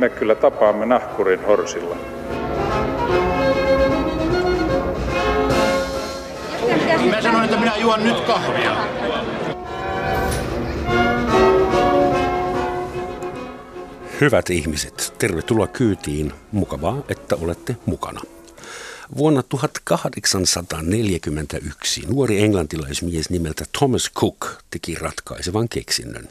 [0.00, 1.96] me kyllä tapaamme nahkurin horsilla.
[7.10, 8.76] Mä sanoin, että minä juon nyt kahvia.
[14.20, 16.32] Hyvät ihmiset, tervetuloa kyytiin.
[16.52, 18.20] Mukavaa, että olette mukana.
[19.16, 26.28] Vuonna 1841 nuori englantilaismies nimeltä Thomas Cook teki ratkaisevan keksinnön.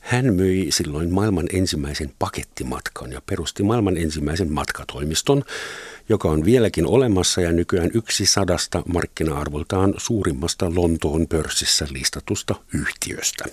[0.00, 5.44] Hän myi silloin maailman ensimmäisen pakettimatkan ja perusti maailman ensimmäisen matkatoimiston,
[6.08, 13.44] joka on vieläkin olemassa ja nykyään yksi sadasta markkina-arvoltaan suurimmasta Lontoon pörssissä listatusta yhtiöstä.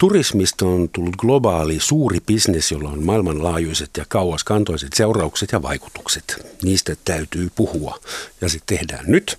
[0.00, 6.46] Turismista on tullut globaali suuri bisnes, jolla on maailmanlaajuiset ja kauaskantoiset seuraukset ja vaikutukset.
[6.62, 7.98] Niistä täytyy puhua
[8.40, 9.38] ja se tehdään nyt.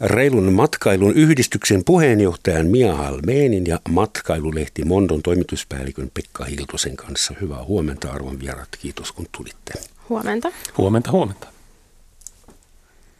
[0.00, 7.34] Reilun matkailun yhdistyksen puheenjohtajan Mia Halmeenin ja matkailulehti Mondon toimituspäällikön Pekka Hiltosen kanssa.
[7.40, 9.72] Hyvää huomenta arvon vierat, kiitos kun tulitte.
[10.08, 10.52] Huomenta.
[10.78, 11.46] Huomenta, huomenta.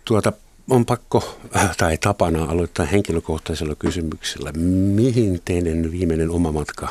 [0.05, 0.33] Tuota,
[0.70, 4.53] on pakko äh, tai tapana aloittaa henkilökohtaisella kysymyksellä.
[4.95, 6.89] Mihin teidän viimeinen oma matka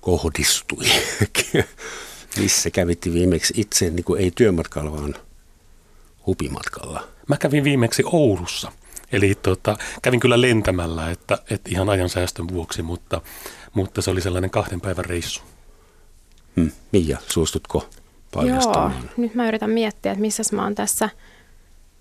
[0.00, 0.84] kohdistui?
[2.40, 5.14] Missä kävitti viimeksi itse, niin kuin ei työmatkalla, vaan
[6.26, 7.08] hupimatkalla?
[7.28, 8.72] Mä kävin viimeksi Oulussa.
[9.12, 13.20] Eli tota, kävin kyllä lentämällä, että, että ihan ajan säästön vuoksi, mutta,
[13.74, 15.42] mutta se oli sellainen kahden päivän reissu.
[16.56, 16.70] Hmm.
[16.92, 17.88] Mia, suostutko
[18.34, 18.92] paljastamaan?
[18.92, 21.08] Joo, nyt mä yritän miettiä, että missä mä oon tässä–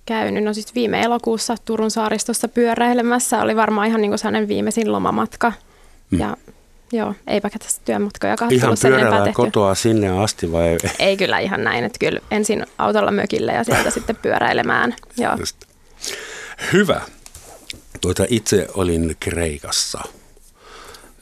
[0.05, 0.43] käynyt.
[0.43, 5.53] No siis viime elokuussa Turun saaristossa pyöräilemässä oli varmaan ihan niin kuin sellainen viimeisin lomamatka.
[6.11, 6.19] Mm.
[6.19, 6.37] Ja
[6.91, 10.77] joo, eipä tässä työmatkoja Ihan pyörällä kotoa sinne asti vai?
[10.99, 14.95] Ei kyllä ihan näin, että kyllä ensin autolla mökille ja sieltä sitten pyöräilemään.
[15.17, 15.35] Joo.
[15.39, 15.57] Just.
[16.73, 17.01] Hyvä.
[18.01, 20.01] Tuota, itse olin Kreikassa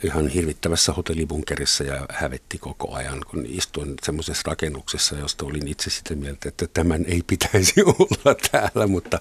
[0.04, 6.16] ihan hirvittävässä hotellibunkerissa ja hävetti koko ajan, kun istuin semmoisessa rakennuksessa, josta olin itse sitä
[6.16, 9.20] mieltä, että tämän ei pitäisi olla täällä, mutta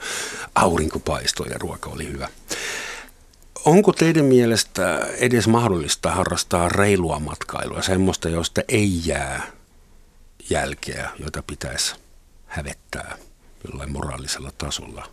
[0.54, 2.28] aurinko paistoi ja ruoka oli hyvä.
[3.64, 9.46] Onko teidän mielestä edes mahdollista harrastaa reilua matkailua, semmoista, josta ei jää
[10.50, 11.94] jälkeä, jota pitäisi
[12.46, 13.16] hävettää
[13.68, 15.08] jollain moraalisella tasolla?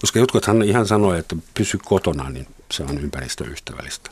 [0.00, 4.10] Koska jotkuthan ihan sanoo, että pysy kotona, niin se on ympäristöystävällistä.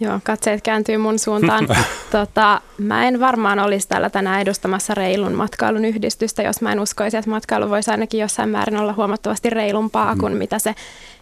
[0.00, 1.68] Joo, katseet kääntyy mun suuntaan.
[2.12, 7.16] tota, mä en varmaan olisi täällä tänään edustamassa reilun matkailun yhdistystä, jos mä en uskoisi,
[7.16, 10.38] että matkailu voisi ainakin jossain määrin olla huomattavasti reilumpaa kuin mm.
[10.38, 10.74] mitä se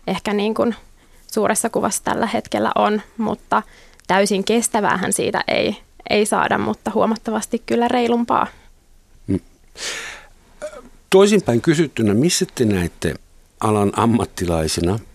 [0.06, 0.74] ehkä niin kuin
[1.32, 3.62] suuressa kuvassa tällä hetkellä on, mutta
[4.06, 5.76] täysin kestäväähän siitä ei,
[6.10, 8.46] ei saada, mutta huomattavasti kyllä reilumpaa.
[9.26, 9.40] Mm.
[11.10, 13.14] Toisinpäin kysyttynä, missä te näette
[13.60, 14.98] alan ammattilaisina–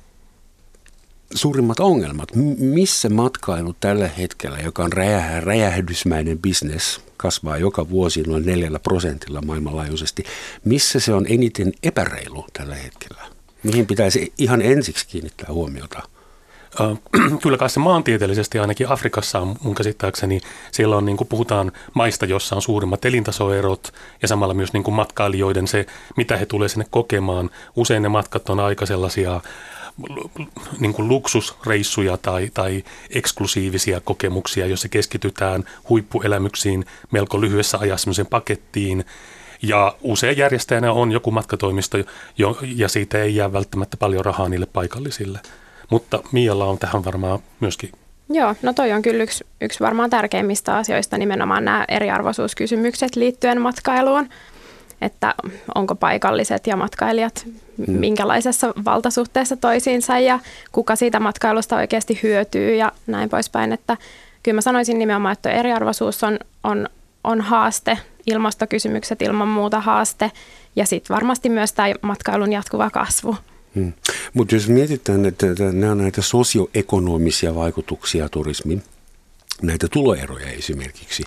[1.36, 2.30] suurimmat ongelmat?
[2.58, 9.42] Missä matkailu tällä hetkellä, joka on räjäh- räjähdysmäinen bisnes, kasvaa joka vuosi noin neljällä prosentilla
[9.42, 10.24] maailmanlaajuisesti,
[10.66, 13.22] missä se on eniten epäreilu tällä hetkellä?
[13.64, 16.04] Mihin pitäisi ihan ensiksi kiinnittää huomiota?
[17.44, 22.26] Kyllä kai se maantieteellisesti ainakin Afrikassa on mun käsittääkseni, siellä on niin kuin puhutaan maista,
[22.26, 25.86] jossa on suurimmat elintasoerot ja samalla myös niin kuin matkailijoiden se,
[26.18, 27.50] mitä he tulee sinne kokemaan.
[27.76, 29.42] Usein ne matkat on aika sellaisia
[30.80, 39.06] niin kuin luksusreissuja tai, tai eksklusiivisia kokemuksia, joissa keskitytään huippuelämyksiin melko lyhyessä ajassa pakettiin.
[39.62, 41.98] Ja usein järjestäjänä on joku matkatoimisto,
[42.38, 45.40] jo, ja siitä ei jää välttämättä paljon rahaa niille paikallisille.
[45.92, 47.90] Mutta Mialla on tähän varmaan myöskin
[48.30, 54.30] Joo, no toi on kyllä yksi, yksi varmaan tärkeimmistä asioista nimenomaan nämä eriarvoisuuskysymykset liittyen matkailuun
[55.02, 55.36] että
[55.76, 57.46] onko paikalliset ja matkailijat
[57.88, 57.94] mm.
[57.94, 60.40] minkälaisessa valtasuhteessa toisiinsa ja
[60.72, 63.72] kuka siitä matkailusta oikeasti hyötyy ja näin poispäin.
[63.72, 63.98] Että
[64.44, 66.90] kyllä mä sanoisin nimenomaan, että eriarvoisuus on, on,
[67.24, 67.98] on haaste,
[68.28, 70.32] ilmastokysymykset ilman muuta haaste
[70.76, 73.36] ja sitten varmasti myös tämä matkailun jatkuva kasvu.
[73.76, 73.94] Hmm.
[74.34, 78.84] Mutta jos mietitään, että nämä on näitä sosioekonomisia vaikutuksia turismiin,
[79.62, 81.24] näitä tuloeroja esimerkiksi,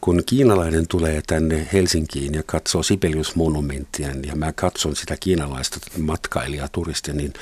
[0.00, 7.14] kun kiinalainen tulee tänne Helsinkiin ja katsoo Sibelius-monumenttia ja mä katson sitä kiinalaista matkailijaa, turistia,
[7.14, 7.32] niin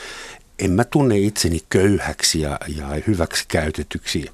[0.59, 4.27] en mä tunne itseni köyhäksi ja, ja hyväksi käytetyksi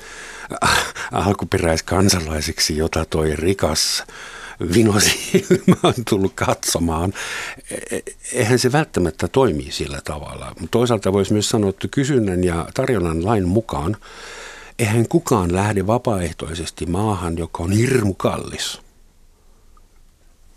[1.12, 4.04] alkuperäiskansalaiseksi, jota toi rikas
[4.74, 7.12] vinosi mä oon tullut katsomaan.
[7.90, 7.98] E,
[8.32, 10.54] eihän se välttämättä toimi sillä tavalla.
[10.70, 13.96] Toisaalta voisi myös sanoa, että kysynnän ja tarjonnan lain mukaan
[14.78, 18.80] eihän kukaan lähde vapaaehtoisesti maahan, joka on hirmu kallis.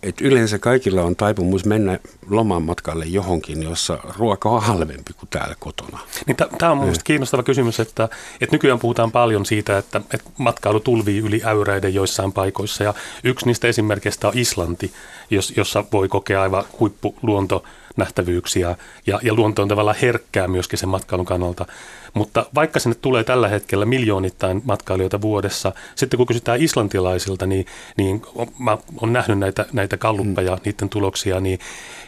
[0.03, 1.99] Et yleensä kaikilla on taipumus mennä
[2.29, 5.99] lomamatkalle johonkin, jossa ruoka on halvempi kuin täällä kotona.
[6.27, 8.09] Niin Tämä on mielestäni kiinnostava kysymys, että,
[8.41, 12.83] että nykyään puhutaan paljon siitä, että, että matkailu tulvii yli äyräiden joissain paikoissa.
[12.83, 12.93] Ja
[13.23, 14.91] yksi niistä esimerkkeistä on Islanti,
[15.29, 17.63] jos, jossa voi kokea aivan huippuluonto
[17.97, 18.75] nähtävyyksiä
[19.07, 21.65] ja, ja luonto on tavallaan herkkää myöskin sen matkailun kannalta.
[22.13, 27.65] Mutta vaikka sinne tulee tällä hetkellä miljoonittain matkailijoita vuodessa, sitten kun kysytään islantilaisilta, niin,
[27.97, 28.21] niin
[28.59, 30.61] mä olen nähnyt näitä, näitä kalluppeja, mm.
[30.65, 31.59] niiden tuloksia, niin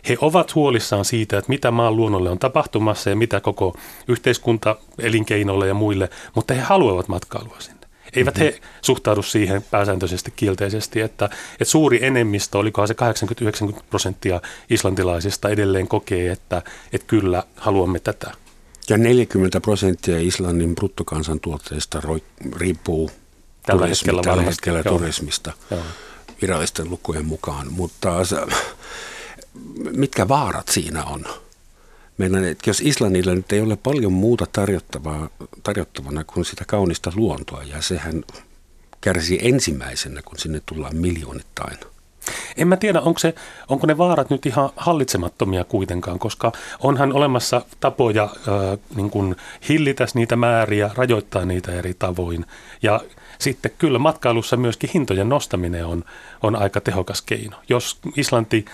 [0.10, 3.76] he ovat huolissaan siitä, että mitä maan luonnolle on tapahtumassa ja mitä koko
[4.08, 7.73] yhteiskunta, elinkeinolle ja muille, mutta he haluavat matkailua sinne.
[8.16, 12.96] Eivät he suhtaudu siihen pääsääntöisesti kielteisesti, että, että suuri enemmistö, olikohan se
[13.74, 16.62] 80-90 prosenttia islantilaisista edelleen kokee, että,
[16.94, 18.32] että kyllä haluamme tätä.
[18.90, 22.02] Ja 40 prosenttia Islannin bruttokansantuotteista
[22.56, 23.12] riippuu
[23.66, 24.98] tällä turismi, hetkellä, tällä hetkellä Joo.
[24.98, 25.82] turismista Joo.
[26.42, 27.74] virallisten lukujen mukaan.
[27.74, 28.10] Mutta
[29.92, 31.26] mitkä vaarat siinä on?
[32.18, 35.30] Meidän, että jos Islannilla nyt ei ole paljon muuta tarjottavaa,
[35.64, 38.24] tarjottavana kuin sitä kaunista luontoa, ja sehän
[39.02, 41.78] kärsii ensimmäisenä, kun sinne tullaan miljoonittain–
[42.58, 43.36] en mä tiedä, onko, se,
[43.70, 49.36] onko ne vaarat nyt ihan hallitsemattomia kuitenkaan, koska onhan olemassa tapoja äh, niin kuin
[49.70, 52.46] hillitä niitä määriä, rajoittaa niitä eri tavoin.
[52.82, 53.02] Ja
[53.40, 56.04] sitten kyllä matkailussa myöskin hintojen nostaminen on,
[56.44, 57.58] on aika tehokas keino.
[57.70, 58.66] Jos Islanti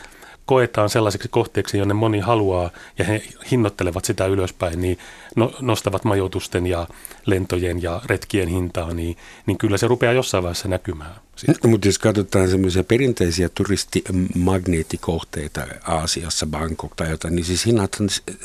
[0.50, 4.98] koetaan sellaiseksi kohteeksi, jonne moni haluaa ja he hinnoittelevat sitä ylöspäin, niin
[5.36, 6.88] no, nostavat majoitusten ja
[7.26, 11.16] lentojen ja retkien hintaa, niin, niin kyllä se rupeaa jossain vaiheessa näkymään.
[11.64, 17.98] No, mutta jos katsotaan semmoisia perinteisiä turistimagneettikohteita Aasiassa, Bangkok tai jotain, niin siis hinnat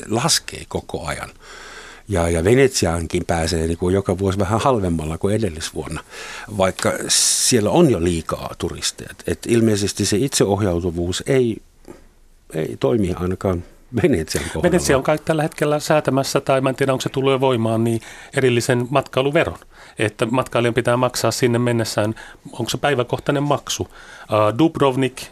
[0.09, 1.29] laskee koko ajan.
[2.07, 6.03] Ja, ja Venetsiaankin pääsee niin kuin joka vuosi vähän halvemmalla kuin edellisvuonna,
[6.57, 9.09] vaikka siellä on jo liikaa turisteja.
[9.27, 11.61] Et ilmeisesti se itseohjautuvuus ei
[12.55, 13.63] ei toimi ainakaan
[14.03, 14.63] Venetsian kohdalla.
[14.63, 18.01] Venetsia on kai tällä hetkellä säätämässä, tai mä en tiedä onko se tullut voimaan, niin
[18.37, 19.57] erillisen matkailuveron.
[19.99, 22.15] Että matkailijan pitää maksaa sinne mennessään,
[22.51, 23.87] onko se päiväkohtainen maksu.
[24.57, 25.23] Dubrovnik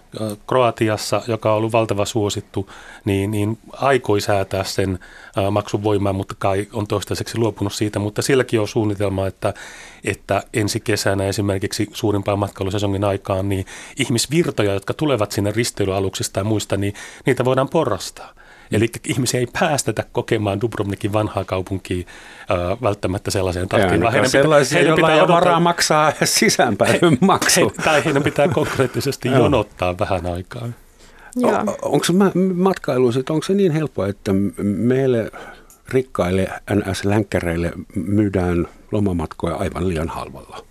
[0.48, 2.70] Kroatiassa, joka on ollut valtava suosittu,
[3.06, 5.00] niin, niin aikoi säätää sen
[5.52, 8.00] maksun voimaan, mutta kai on toistaiseksi luopunut siitä.
[8.00, 9.54] Mutta silläkin on suunnitelma, että,
[10.04, 13.66] että ensi kesänä esimerkiksi suurimpaan matkailusesongin aikaan, niin
[14.00, 16.94] ihmisvirtoja, jotka tulevat sinne risteilyaluksista ja muista, niin
[17.26, 18.34] niitä voidaan porrastaa.
[18.72, 21.98] Eli ihmisiä ei päästetä kokemaan Dubrovnikin vanhaa kaupunkia
[22.52, 24.02] äh, välttämättä sellaiseen tahtiin.
[24.02, 27.74] Vaan heidän sellaisia, pitää, joilla ei varaa maksaa sisäänpäin he, maksu.
[27.78, 30.70] He, tai heidän pitää konkreettisesti jonottaa vähän aikaa.
[31.82, 32.14] Onko se
[32.56, 34.32] matkailu, onko se niin helppoa, että
[34.64, 35.32] meille
[35.90, 40.66] rikkaille NS-länkkäreille myydään lomamatkoja aivan liian halvalla?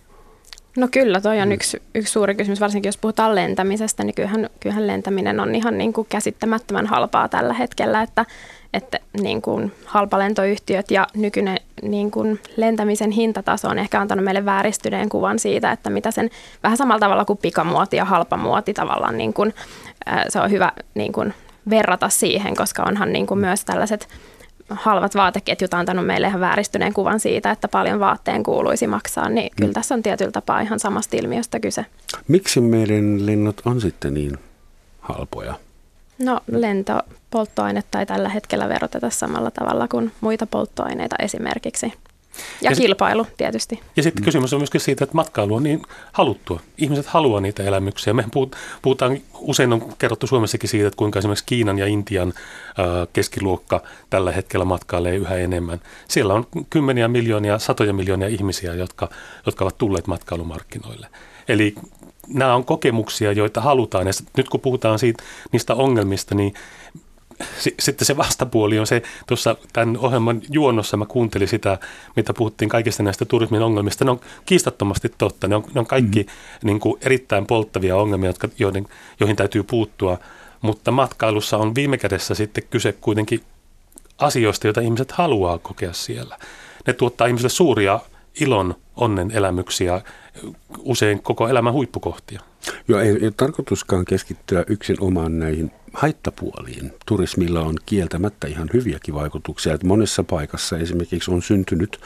[0.77, 1.51] No kyllä, toi on mm.
[1.51, 5.93] yksi, yksi suuri kysymys, varsinkin jos puhutaan lentämisestä, niin kyllähän, kyllähän lentäminen on ihan niin
[5.93, 8.25] kuin käsittämättömän halpaa tällä hetkellä, että,
[8.73, 15.09] että niin kuin halpalentoyhtiöt ja nykyinen niin kuin lentämisen hintataso on ehkä antanut meille vääristyneen
[15.09, 16.29] kuvan siitä, että mitä sen
[16.63, 19.53] vähän samalla tavalla kuin pikamuoti ja halpamuoti tavallaan niin kuin,
[20.29, 21.33] se on hyvä niin kuin
[21.69, 24.07] verrata siihen, koska onhan niin kuin myös tällaiset
[24.69, 29.69] halvat vaateketjut antanut meille ihan vääristyneen kuvan siitä, että paljon vaatteen kuuluisi maksaa, niin kyllä
[29.69, 29.73] mm.
[29.73, 31.85] tässä on tietyllä tapaa ihan samasta ilmiöstä kyse.
[32.27, 34.37] Miksi meidän lennot on sitten niin
[34.99, 35.53] halpoja?
[36.19, 41.93] No lentopolttoainetta ei tällä hetkellä veroteta samalla tavalla kuin muita polttoaineita esimerkiksi.
[42.61, 43.79] Ja, ja kilpailu tietysti.
[43.95, 46.59] Ja sitten kysymys on myöskin siitä, että matkailu on niin haluttua.
[46.77, 48.13] Ihmiset haluaa niitä elämyksiä.
[48.13, 48.25] Me
[48.81, 52.33] puhutaan, usein on kerrottu Suomessakin siitä, että kuinka esimerkiksi Kiinan ja Intian
[53.13, 55.81] keskiluokka tällä hetkellä matkailee yhä enemmän.
[56.07, 59.09] Siellä on kymmeniä miljoonia, satoja miljoonia ihmisiä, jotka,
[59.45, 61.07] jotka ovat tulleet matkailumarkkinoille.
[61.47, 61.75] Eli
[62.27, 64.07] nämä on kokemuksia, joita halutaan.
[64.07, 66.53] Ja nyt kun puhutaan siitä, niistä ongelmista, niin
[67.79, 71.77] sitten se vastapuoli on se, tuossa tämän ohjelman juonnossa mä kuuntelin sitä,
[72.15, 74.05] mitä puhuttiin kaikista näistä turismin ongelmista.
[74.05, 75.47] Ne on kiistattomasti totta.
[75.47, 76.67] Ne on, ne on kaikki mm-hmm.
[76.67, 78.87] niin kuin erittäin polttavia ongelmia, jotka, joiden,
[79.19, 80.17] joihin täytyy puuttua.
[80.61, 83.41] Mutta matkailussa on viime kädessä sitten kyse kuitenkin
[84.17, 86.37] asioista, joita ihmiset haluaa kokea siellä.
[86.87, 87.99] Ne tuottaa ihmisille suuria
[88.39, 90.01] ilon, onnen elämyksiä,
[90.79, 92.41] usein koko elämän huippukohtia.
[92.87, 96.93] Joo, ei, ei tarkoituskaan keskittyä yksin omaan näihin haittapuoliin.
[97.05, 99.73] Turismilla on kieltämättä ihan hyviäkin vaikutuksia.
[99.73, 101.99] Että monessa paikassa esimerkiksi on syntynyt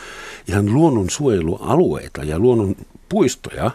[0.48, 3.72] ihan luonnonsuojelualueita ja luonnonpuistoja,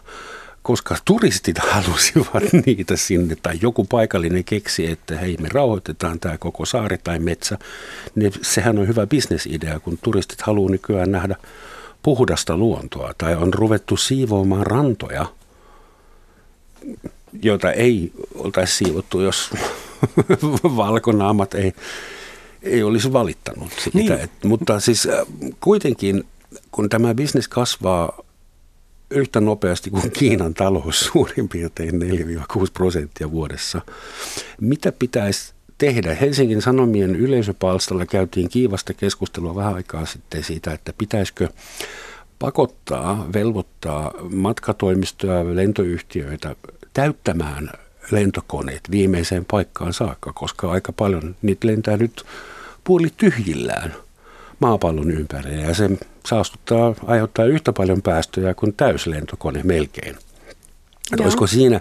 [0.62, 6.64] koska turistit halusivat niitä sinne, tai joku paikallinen keksi, että hei, me rauhoitetaan tämä koko
[6.64, 7.58] saari tai metsä.
[8.14, 11.36] Niin sehän on hyvä bisnesidea, kun turistit haluaa nykyään nähdä
[12.02, 15.26] puhdasta luontoa, tai on ruvettu siivoamaan rantoja
[17.42, 19.50] joita ei oltaisi siivottu, jos
[20.76, 21.72] valkonaamat ei,
[22.62, 23.98] ei olisi valittanut siitä.
[23.98, 24.12] Niin.
[24.12, 25.26] Et, mutta siis äh,
[25.60, 26.24] kuitenkin,
[26.70, 28.22] kun tämä bisnes kasvaa
[29.10, 31.94] yhtä nopeasti kuin Kiinan talous, suurin piirtein 4-6
[32.72, 33.80] prosenttia vuodessa,
[34.60, 35.52] mitä pitäisi
[35.86, 36.14] tehdä?
[36.14, 41.48] Helsingin Sanomien yleisöpalstalla käytiin kiivasta keskustelua vähän aikaa sitten siitä, että pitäisikö
[42.38, 46.56] pakottaa, velvoittaa matkatoimistoja, lentoyhtiöitä
[46.94, 47.70] täyttämään
[48.10, 52.24] lentokoneet viimeiseen paikkaan saakka, koska aika paljon niitä lentää nyt
[52.84, 53.94] puoli tyhjillään
[54.60, 55.90] maapallon ympärillä ja se
[56.26, 60.16] saastuttaa, aiheuttaa yhtä paljon päästöjä kuin täyslentokone melkein.
[61.20, 61.80] Olisiko siinä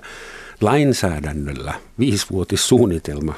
[0.62, 3.34] lainsäädännöllä viisivuotissuunnitelma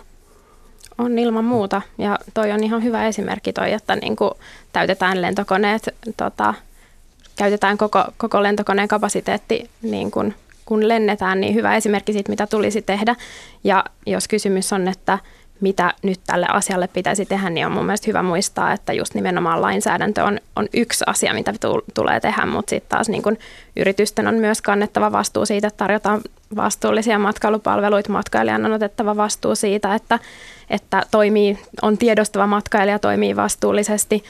[0.97, 1.81] on ilman muuta.
[1.97, 4.31] Ja toi on ihan hyvä esimerkki toi, että niin kuin
[4.73, 6.53] täytetään lentokoneet, tota,
[7.35, 10.35] käytetään koko, koko lentokoneen kapasiteetti niin kuin
[10.65, 13.15] kun lennetään, niin hyvä esimerkki siitä, mitä tulisi tehdä.
[13.63, 15.19] Ja jos kysymys on, että
[15.61, 19.61] mitä nyt tälle asialle pitäisi tehdä, niin on mun mielestä hyvä muistaa, että just nimenomaan
[19.61, 21.53] lainsäädäntö on, on yksi asia, mitä
[21.93, 23.37] tulee tehdä, mutta sitten taas niin kun
[23.75, 26.21] yritysten on myös kannettava vastuu siitä, että tarjotaan
[26.55, 30.19] vastuullisia matkailupalveluita, matkailijan on otettava vastuu siitä, että,
[30.69, 34.23] että toimii, on tiedostava matkailija, toimii vastuullisesti.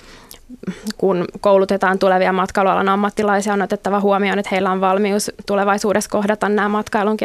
[0.97, 6.69] Kun koulutetaan tulevia matkailualan ammattilaisia, on otettava huomioon, että heillä on valmius tulevaisuudessa kohdata nämä
[6.69, 7.17] matkailun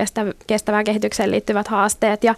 [0.46, 2.24] kestävään kehitykseen liittyvät haasteet.
[2.24, 2.34] Ja,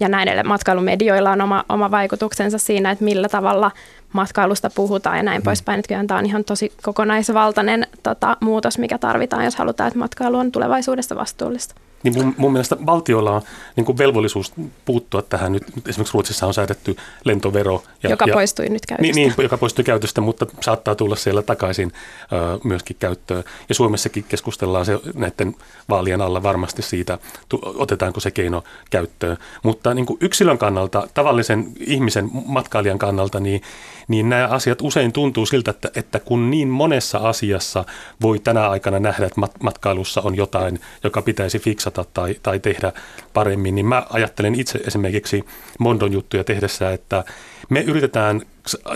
[0.00, 3.70] ja näille matkailumedioilla on oma, oma vaikutuksensa siinä, että millä tavalla
[4.12, 5.44] matkailusta puhutaan ja näin mm.
[5.44, 5.78] poispäin.
[5.78, 10.38] Että kyllä tämä on ihan tosi kokonaisvaltainen tota, muutos, mikä tarvitaan, jos halutaan, että matkailu
[10.38, 11.74] on tulevaisuudessa vastuullista
[12.04, 13.42] niin mun, mun mielestä valtiolla on
[13.76, 14.52] niin kuin velvollisuus
[14.84, 15.52] puuttua tähän.
[15.52, 17.82] Nyt esimerkiksi Ruotsissa on säädetty lentovero.
[18.02, 19.02] Ja, joka ja, poistui nyt käytöstä.
[19.02, 21.92] Niin, niin, joka poistui käytöstä, mutta saattaa tulla siellä takaisin
[22.32, 23.44] ö, myöskin käyttöön.
[23.68, 25.56] Ja Suomessakin keskustellaan se näiden
[25.88, 29.36] vaalien alla varmasti siitä, tu, otetaanko se keino käyttöön.
[29.62, 33.62] Mutta niin kuin yksilön kannalta, tavallisen ihmisen, matkailijan kannalta, niin
[34.08, 37.84] niin nämä asiat usein tuntuu siltä, että, että kun niin monessa asiassa
[38.22, 42.92] voi tänä aikana nähdä, että matkailussa on jotain, joka pitäisi fiksata tai, tai tehdä
[43.32, 45.44] paremmin, niin mä ajattelen itse esimerkiksi
[45.78, 47.24] Mondon juttuja tehdessä, että
[47.68, 48.42] me yritetään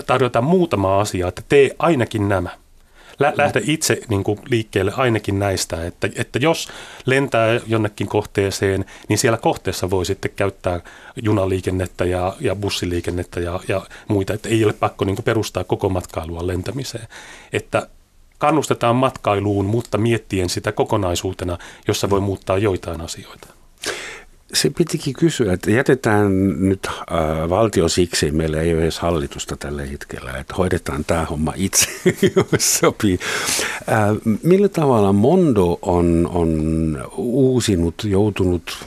[0.05, 2.49] tarjota muutama asia, että tee ainakin nämä–
[3.19, 6.69] lähde itse niin kuin liikkeelle ainakin näistä, että, että jos
[7.05, 10.81] lentää jonnekin kohteeseen, niin siellä kohteessa voi sitten käyttää
[11.23, 15.89] junaliikennettä ja, ja bussiliikennettä ja, ja muita, että ei ole pakko niin kuin perustaa koko
[15.89, 17.07] matkailua lentämiseen.
[17.53, 17.87] Että
[18.37, 21.57] kannustetaan matkailuun, mutta miettien sitä kokonaisuutena,
[21.87, 23.47] jossa voi muuttaa joitain asioita
[24.53, 29.85] se pitikin kysyä, että jätetään nyt äh, valtio siksi, meillä ei ole edes hallitusta tällä
[29.85, 31.87] hetkellä, että hoidetaan tämä homma itse,
[32.35, 33.19] jos sopii.
[33.91, 38.85] Äh, millä tavalla Mondo on, on uusinut, joutunut,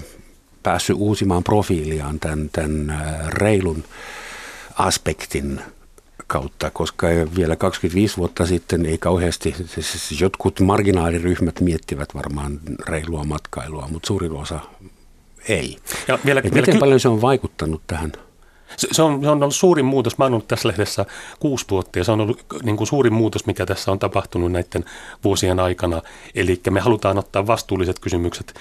[0.62, 3.84] päässyt uusimaan profiiliaan tämän, tämän äh, reilun
[4.74, 5.60] aspektin
[6.26, 13.88] kautta, koska vielä 25 vuotta sitten ei kauheasti, siis jotkut marginaaliryhmät miettivät varmaan reilua matkailua,
[13.90, 14.60] mutta suurin osa
[15.48, 15.76] ei.
[16.08, 18.12] Ja vielä, vielä miten ky- paljon se on vaikuttanut tähän?
[18.76, 20.18] Se, se, on, se on ollut suurin muutos.
[20.18, 21.06] Mä oon ollut tässä lehdessä
[21.40, 24.84] kuusi vuotta ja se on ollut niin kuin suurin muutos, mikä tässä on tapahtunut näiden
[25.24, 26.02] vuosien aikana.
[26.34, 28.54] Eli me halutaan ottaa vastuulliset kysymykset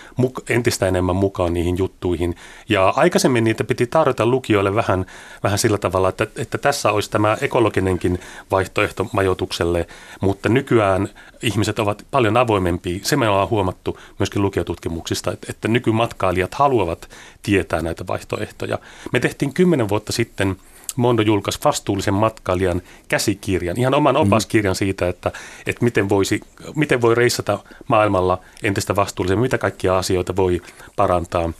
[0.49, 2.35] entistä enemmän mukaan niihin juttuihin.
[2.69, 5.05] Ja aikaisemmin niitä piti tarjota lukijoille vähän,
[5.43, 8.19] vähän sillä tavalla, että, että tässä olisi tämä ekologinenkin
[8.51, 9.87] vaihtoehto majoitukselle,
[10.21, 11.09] mutta nykyään
[11.41, 12.99] ihmiset ovat paljon avoimempia.
[13.01, 17.09] Se me ollaan huomattu myöskin lukijatutkimuksista, että, että nykymatkailijat haluavat
[17.43, 18.79] tietää näitä vaihtoehtoja.
[19.11, 20.55] Me tehtiin kymmenen vuotta sitten
[20.95, 24.27] Mondo julkaisi vastuullisen matkailijan käsikirjan, ihan oman mm-hmm.
[24.27, 25.31] opaskirjan siitä, että,
[25.65, 26.41] että miten, voisi,
[26.75, 30.61] miten voi reissata maailmalla entistä vastuullisemmin, mitä kaikkia asioita voi
[30.95, 31.53] parantaa.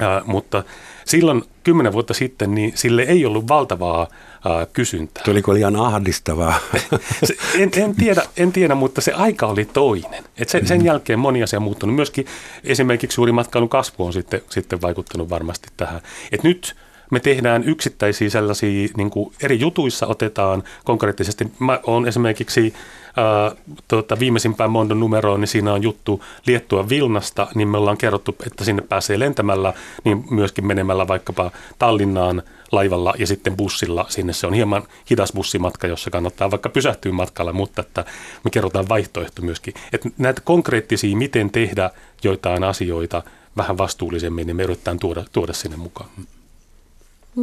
[0.00, 0.64] Ää, mutta
[1.04, 4.06] silloin kymmenen vuotta sitten niin sille ei ollut valtavaa
[4.48, 5.24] ää, kysyntää.
[5.24, 6.54] Tuliko liian ahdistavaa?
[7.24, 10.24] se, en, en, tiedä, en tiedä, mutta se aika oli toinen.
[10.38, 10.86] Et sen, sen mm.
[10.86, 11.96] jälkeen moni asia muuttunut.
[11.96, 12.26] Myöskin
[12.64, 16.00] esimerkiksi suuri matkailun kasvu on sitten, sitten vaikuttanut varmasti tähän.
[16.32, 16.76] Et nyt
[17.10, 21.46] me tehdään yksittäisiä sellaisia, niin kuin eri jutuissa otetaan konkreettisesti.
[21.58, 22.74] Mä olen esimerkiksi
[23.16, 23.52] ää,
[23.88, 28.64] tuota, viimeisimpään Mondon numeroon, niin siinä on juttu Liettua Vilnasta, niin me ollaan kerrottu, että
[28.64, 29.72] sinne pääsee lentämällä,
[30.04, 34.32] niin myöskin menemällä vaikkapa Tallinnaan laivalla ja sitten bussilla sinne.
[34.32, 38.04] Se on hieman hidas bussimatka, jossa kannattaa vaikka pysähtyä matkalla, mutta että
[38.44, 39.74] me kerrotaan vaihtoehto myöskin.
[39.92, 41.90] Että näitä konkreettisia, miten tehdä
[42.24, 43.22] joitain asioita
[43.56, 46.08] vähän vastuullisemmin, niin me yritetään tuoda, tuoda sinne mukaan.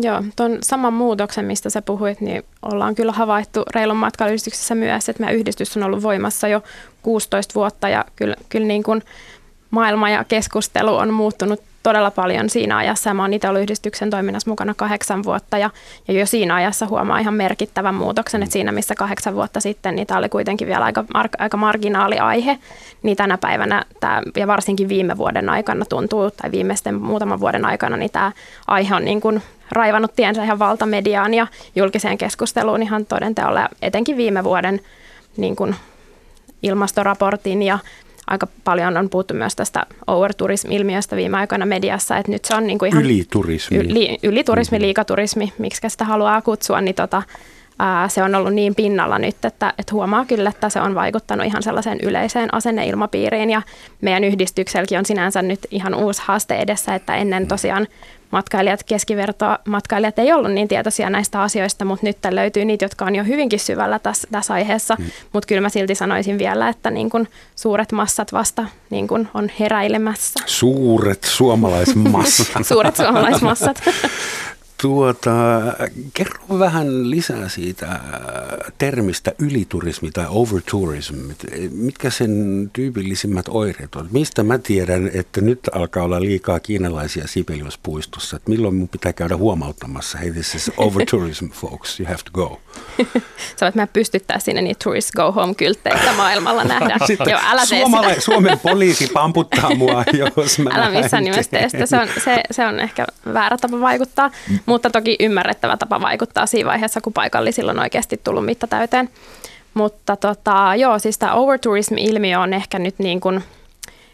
[0.02, 5.24] Joo, tuon saman muutoksen, mistä sä puhuit, niin ollaan kyllä havaittu reilun matkailuyhdistyksessä myös, että
[5.24, 6.64] meidän yhdistys on ollut voimassa jo
[7.02, 9.04] 16 vuotta ja kyllä, kyllä niin kuin
[9.70, 13.14] maailma ja keskustelu on muuttunut todella paljon siinä ajassa.
[13.14, 15.70] Mä oon itse ollut yhdistyksen toiminnassa mukana kahdeksan vuotta ja,
[16.08, 20.08] ja jo siinä ajassa huomaa ihan merkittävän muutoksen, että siinä missä kahdeksan vuotta sitten, niin
[20.08, 21.06] tämä oli kuitenkin vielä aika,
[21.38, 22.58] aika marginaali aihe,
[23.04, 27.98] niin tänä päivänä tämä, ja varsinkin viime vuoden aikana tuntuu, tai viimeisten muutaman vuoden aikana,
[27.98, 28.32] niin tämä
[28.68, 34.44] aihe on niin kuin raivannut tiensä ihan valtamediaan ja julkiseen keskusteluun ihan todenteolla, etenkin viime
[34.44, 34.82] vuoden
[35.38, 35.76] niin kuin
[36.64, 37.80] ilmastoraportin ja
[38.28, 42.80] aika paljon on puhuttu myös tästä overturism-ilmiöstä viime aikoina mediassa, että nyt se on niin
[42.80, 43.06] kuin ihan...
[43.06, 43.78] Yliturismi.
[43.78, 44.86] Yli, yliturismi, mm-hmm.
[44.86, 47.24] liikaturismi, miksi sitä haluaa kutsua, niin tota,
[47.80, 51.46] ää, se on ollut niin pinnalla nyt, että, että huomaa kyllä, että se on vaikuttanut
[51.46, 53.62] ihan sellaiseen yleiseen asenneilmapiiriin ja
[54.02, 57.88] meidän yhdistykselläkin on sinänsä nyt ihan uusi haaste edessä, että ennen tosiaan
[58.36, 63.16] matkailijat, keskiverto matkailijat ei ollut niin tietoisia näistä asioista, mutta nyt löytyy niitä, jotka on
[63.16, 64.96] jo hyvinkin syvällä tässä, tässä aiheessa.
[65.00, 65.06] Mm.
[65.34, 69.52] Mutta kyllä mä silti sanoisin vielä, että niin kun suuret massat vasta niin kun on
[69.60, 70.40] heräilemässä.
[70.46, 72.66] Suuret suomalaismassat.
[72.74, 73.82] suuret suomalaismassat.
[74.82, 75.32] Tuota,
[76.14, 78.00] kerro vähän lisää siitä
[78.78, 81.16] termistä yliturismi tai overtourism.
[81.72, 84.08] Mitkä sen tyypillisimmät oireet on?
[84.12, 88.36] Mistä mä tiedän, että nyt alkaa olla liikaa kiinalaisia Sibeliuspuistossa?
[88.36, 92.62] Että milloin mun pitää käydä huomauttamassa, hei this is overtourism folks, you have to go.
[93.60, 97.00] Sä voit mä pystyttää sinne niitä tourist go home kylttejä maailmalla nähdään.
[97.30, 100.04] Joo, älä Suomala- Suomen poliisi pamputtaa mua,
[100.38, 104.32] jos mä Älä missään nimessä tee Se on, se, se on ehkä väärä tapa vaikuttaa.
[104.66, 109.10] Mutta toki ymmärrettävä tapa vaikuttaa siinä vaiheessa, kun paikallisilla on oikeasti tullut mitta täyteen.
[109.74, 113.44] Mutta tota, joo, siis tämä overtourism-ilmiö on ehkä nyt niin kuin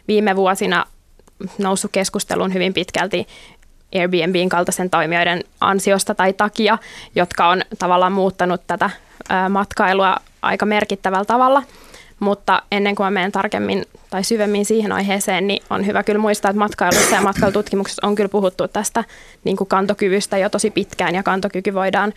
[0.08, 0.86] viime vuosina
[1.58, 3.26] noussut keskusteluun hyvin pitkälti
[3.94, 6.78] Airbnbin kaltaisen toimijoiden ansiosta tai takia,
[7.14, 8.90] jotka on tavallaan muuttanut tätä
[9.48, 11.62] matkailua aika merkittävällä tavalla–
[12.22, 16.50] mutta ennen kuin mä menen tarkemmin tai syvemmin siihen aiheeseen, niin on hyvä kyllä muistaa,
[16.50, 19.04] että matkailussa ja matkailututkimuksessa on kyllä puhuttu tästä
[19.44, 22.12] niin kuin kantokyvystä jo tosi pitkään ja kantokyky voidaan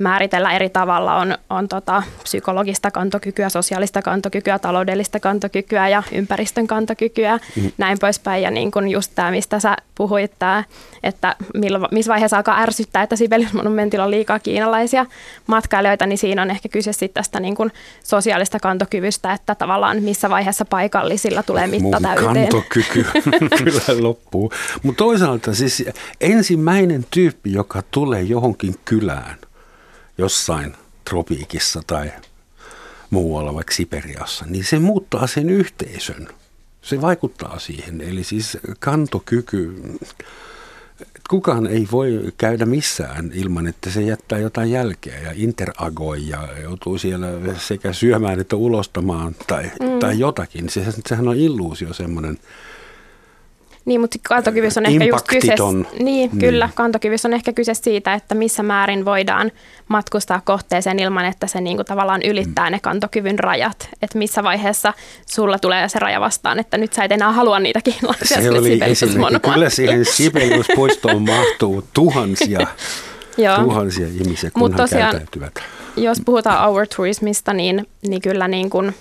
[0.00, 1.16] määritellä eri tavalla.
[1.16, 7.70] On, on tota, psykologista kantokykyä, sosiaalista kantokykyä, taloudellista kantokykyä ja ympäristön kantokykyä, mm.
[7.78, 8.42] näin poispäin.
[8.42, 10.64] Ja niin kuin just tämä, mistä sä puhuit, tää,
[11.02, 15.06] että millo, missä vaiheessa alkaa ärsyttää, että Sibelius-monumentilla on liikaa kiinalaisia
[15.46, 17.72] matkailijoita, niin siinä on ehkä kyse sitten tästä niin kuin
[18.04, 22.48] sosiaalista kantokyvystä, että tavallaan missä vaiheessa paikallisilla tulee mitta täyteen.
[22.48, 23.06] kantokyky
[23.64, 24.52] kyllä loppuu.
[24.82, 25.84] Mutta toisaalta siis
[26.20, 29.36] ensimmäinen tyyppi, joka tulee johonkin kylään,
[30.20, 32.12] jossain tropiikissa tai
[33.10, 36.28] muualla, vaikka Siperiassa, niin se muuttaa sen yhteisön.
[36.82, 38.00] Se vaikuttaa siihen.
[38.00, 39.82] Eli siis kantokyky,
[41.30, 46.98] kukaan ei voi käydä missään ilman, että se jättää jotain jälkeä ja interagoi ja joutuu
[46.98, 47.26] siellä
[47.58, 49.98] sekä syömään että ulostamaan tai, mm.
[49.98, 50.70] tai jotakin.
[50.70, 52.38] Se, sehän on illuusio semmoinen
[53.84, 58.14] niin, mutta kantokyvyssä on ehkä just kyse, niin, niin, kyllä, kantokyvyssä on ehkä kyse siitä,
[58.14, 59.52] että missä määrin voidaan
[59.88, 62.72] matkustaa kohteeseen ilman, että se niin kuin tavallaan ylittää mm.
[62.72, 63.88] ne kantokyvyn rajat.
[64.02, 64.92] Että missä vaiheessa
[65.26, 68.80] sulla tulee se raja vastaan, että nyt sä et enää halua niitä kiinalaisia Se oli
[69.54, 72.66] kyllä siihen Sibeliuspuistoon mahtuu tuhansia,
[73.64, 75.54] tuhansia ihmisiä, kun tosiaan, käytäytyvät.
[75.96, 78.94] Jos puhutaan our tourismista, niin, niin kyllä niin kuin–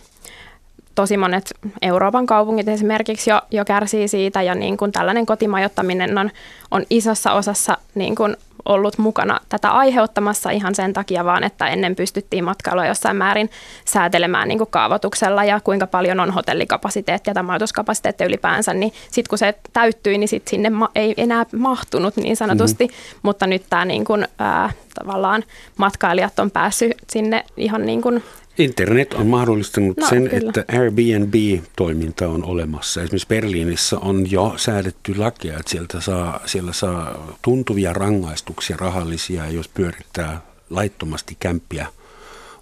[1.00, 6.32] tosi monet Euroopan kaupungit esimerkiksi jo, jo kärsii siitä ja niin kuin tällainen kotimajoittaminen on,
[6.72, 11.96] on isossa osassa niin kuin ollut mukana tätä aiheuttamassa ihan sen takia vaan, että ennen
[11.96, 13.50] pystyttiin matkailua jossain määrin
[13.86, 19.38] säätelemään niin kuin kaavoituksella ja kuinka paljon on hotellikapasiteettia tai majoituskapasiteettia ylipäänsä, niin sitten kun
[19.38, 23.20] se täyttyi, niin sit sinne ma- ei enää mahtunut niin sanotusti, mm-hmm.
[23.22, 25.44] mutta nyt tämä niin kuin, ää, tavallaan
[25.78, 28.24] matkailijat on päässyt sinne ihan niin kuin
[28.60, 30.50] Internet on mahdollistanut no, sen, kyllä.
[30.50, 33.02] että Airbnb-toiminta on olemassa.
[33.02, 39.68] Esimerkiksi Berliinissä on jo säädetty lakia, että sieltä saa, siellä saa tuntuvia rangaistuksia rahallisia, jos
[39.68, 41.88] pyörittää laittomasti kämppiä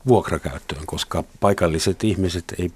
[0.07, 2.71] vuokrakäyttöön, koska paikalliset ihmiset ei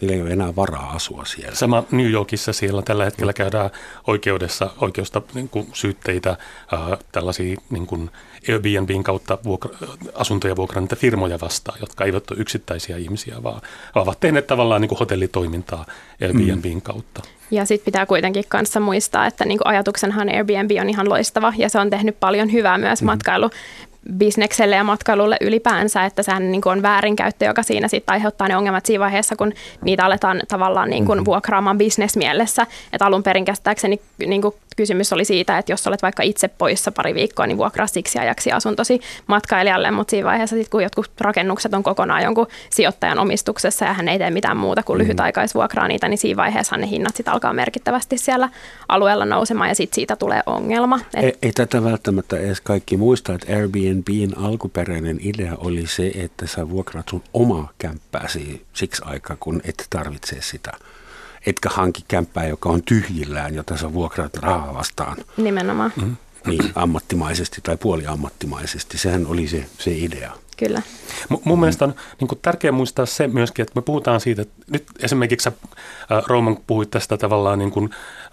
[0.00, 1.54] niillä ei ole enää varaa asua siellä.
[1.54, 3.70] Sama New Yorkissa siellä tällä hetkellä käydään
[4.06, 8.10] oikeudessa oikeusta niin kuin syytteitä äh, tällaisia niin kuin
[8.48, 9.78] Airbnbin kautta vuokra,
[10.14, 13.60] asuntoja vuokranneita firmoja vastaan, jotka eivät ole yksittäisiä ihmisiä, vaan
[13.94, 15.86] ovat tehneet tavallaan niin kuin hotellitoimintaa
[16.22, 16.82] Airbnbin mm.
[16.82, 17.22] kautta.
[17.50, 21.68] Ja sitten pitää kuitenkin kanssa muistaa, että niin kuin ajatuksenhan Airbnb on ihan loistava ja
[21.68, 23.06] se on tehnyt paljon hyvää myös mm.
[23.06, 23.50] matkailu
[24.12, 28.56] bisnekselle ja matkailulle ylipäänsä, että sehän niin kuin on väärinkäyttö, joka siinä sitten aiheuttaa ne
[28.56, 31.24] ongelmat siinä vaiheessa, kun niitä aletaan tavallaan niin kuin mm-hmm.
[31.24, 32.66] vuokraamaan bisnesmielessä.
[32.92, 36.92] Että alun perin käsittääkseni niin kuin kysymys oli siitä, että jos olet vaikka itse poissa
[36.92, 41.74] pari viikkoa, niin vuokraa siksi ajaksi asuntosi matkailijalle, mutta siinä vaiheessa sit, kun jotkut rakennukset
[41.74, 45.04] on kokonaan jonkun sijoittajan omistuksessa ja hän ei tee mitään muuta kuin mm-hmm.
[45.04, 48.48] lyhytaikaisvuokraa niitä, niin siinä vaiheessa ne hinnat sitten alkaa merkittävästi siellä
[48.88, 51.00] alueella nousemaan ja sitten siitä tulee ongelma.
[51.14, 51.24] Et...
[51.24, 53.52] Ei, ei tätä välttämättä edes kaikki muista, että
[53.94, 59.86] Airbnbin alkuperäinen idea oli se, että sä vuokraat sun omaa kämppääsi siksi aikaa, kun et
[59.90, 60.72] tarvitse sitä
[61.46, 65.16] etkä hanki kämppää, joka on tyhjillään, jota sä vuokraat rahaa vastaan.
[65.36, 65.92] Nimenomaan.
[65.96, 66.16] Mm.
[66.46, 68.98] Niin, ammattimaisesti tai puoliammattimaisesti.
[68.98, 70.32] Sehän oli se, se idea.
[70.56, 70.82] Kyllä.
[71.30, 74.54] M- mun mielestä on niin kuin, tärkeää muistaa se myöskin, että me puhutaan siitä, että
[74.70, 75.52] nyt esimerkiksi sä,
[76.12, 78.23] äh, Roman, puhuit tästä tavallaan niin kuin, äh,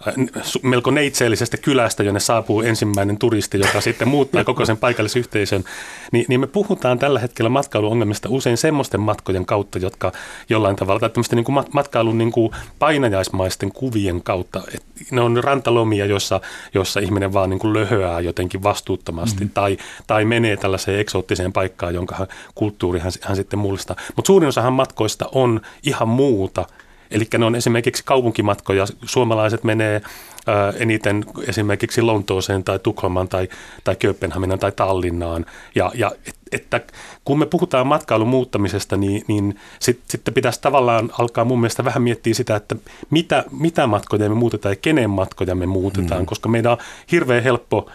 [0.62, 5.64] melko neitseellisestä kylästä, jonne saapuu ensimmäinen turisti, joka sitten muuttaa koko sen paikallisyhteisön,
[6.12, 10.12] niin, niin me puhutaan tällä hetkellä matkailuongelmista usein semmoisten matkojen kautta, jotka
[10.48, 14.62] jollain tavalla, tai tämmöisten niin kuin matkailun niin kuin painajaismaisten kuvien kautta.
[14.74, 16.40] Et ne on rantalomia, joissa,
[16.74, 19.54] joissa ihminen vaan niin kuin löhöää jotenkin vastuuttomasti, mm-hmm.
[19.54, 23.96] tai, tai menee tällaiseen eksoottiseen paikkaan, jonka jonka kulttuuri hän, hän sitten mullistaa.
[24.16, 26.66] Mutta suurin osahan matkoista on ihan muuta.
[27.12, 28.84] Eli ne on esimerkiksi kaupunkimatkoja.
[29.04, 30.00] Suomalaiset menee
[30.46, 33.48] ää, eniten esimerkiksi Lontooseen tai Tukholmaan tai,
[33.84, 35.46] tai Kööpenhaminan tai Tallinnaan.
[35.74, 36.80] Ja, ja et, että
[37.24, 42.02] kun me puhutaan matkailun muuttamisesta, niin, niin sitten sit pitäisi tavallaan alkaa mun mielestä vähän
[42.02, 42.76] miettiä sitä, että
[43.10, 46.26] mitä, mitä matkoja me muutetaan ja kenen matkoja me muutetaan, mm.
[46.26, 46.78] koska meidän on
[47.12, 47.90] hirveän helppo–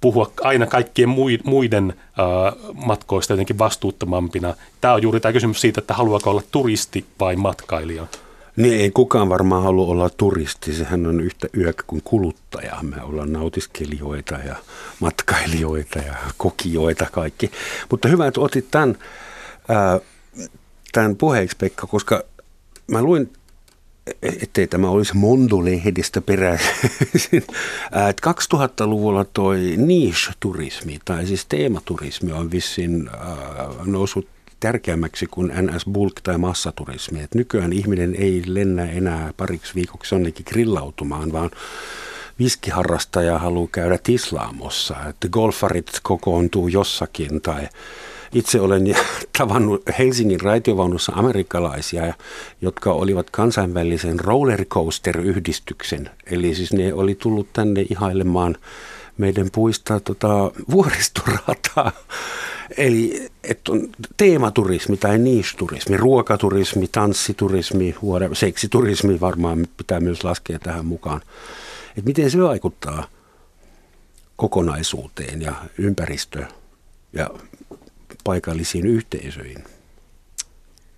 [0.00, 1.08] puhua aina kaikkien
[1.44, 1.94] muiden
[2.74, 4.54] matkoista jotenkin vastuuttomampina.
[4.80, 8.06] Tämä on juuri tämä kysymys siitä, että haluaako olla turisti vai matkailija.
[8.56, 12.78] Niin ei kukaan varmaan halua olla turisti, sehän on yhtä yökä kuin kuluttaja.
[12.82, 14.56] Me ollaan nautiskelijoita ja
[15.00, 17.50] matkailijoita ja kokijoita kaikki.
[17.90, 18.98] Mutta hyvä, että otit tämän,
[19.68, 20.00] ää,
[20.92, 22.22] tämän puheeksi Pekka, koska
[22.86, 23.30] mä luin
[24.22, 27.42] ettei tämä olisi Mondo-lehdistä peräisin.
[28.26, 33.10] 2000-luvulla toi niche-turismi, tai siis teematurismi on vissiin
[33.84, 34.28] noussut
[34.60, 37.22] tärkeämmäksi kuin NS-bulk- tai massaturismi.
[37.22, 41.50] Et nykyään ihminen ei lennä enää pariksi viikoksi jonnekin grillautumaan, vaan
[42.38, 47.68] viskiharrastaja haluaa käydä tislaamossa, että golfarit kokoontuu jossakin tai
[48.32, 48.96] itse olen
[49.38, 52.14] tavannut Helsingin raitiovaunussa amerikkalaisia,
[52.60, 56.10] jotka olivat kansainvälisen rollercoaster-yhdistyksen.
[56.26, 58.56] Eli siis ne oli tullut tänne ihailemaan
[59.18, 61.92] meidän puista tota, vuoristorataa.
[62.76, 67.94] Eli että on teematurismi tai niche-turismi, ruokaturismi, tanssiturismi,
[68.32, 71.20] seksiturismi varmaan pitää myös laskea tähän mukaan.
[71.98, 73.06] Et miten se vaikuttaa
[74.36, 76.48] kokonaisuuteen ja ympäristöön
[77.12, 77.30] ja
[78.24, 79.64] paikallisiin yhteisöihin?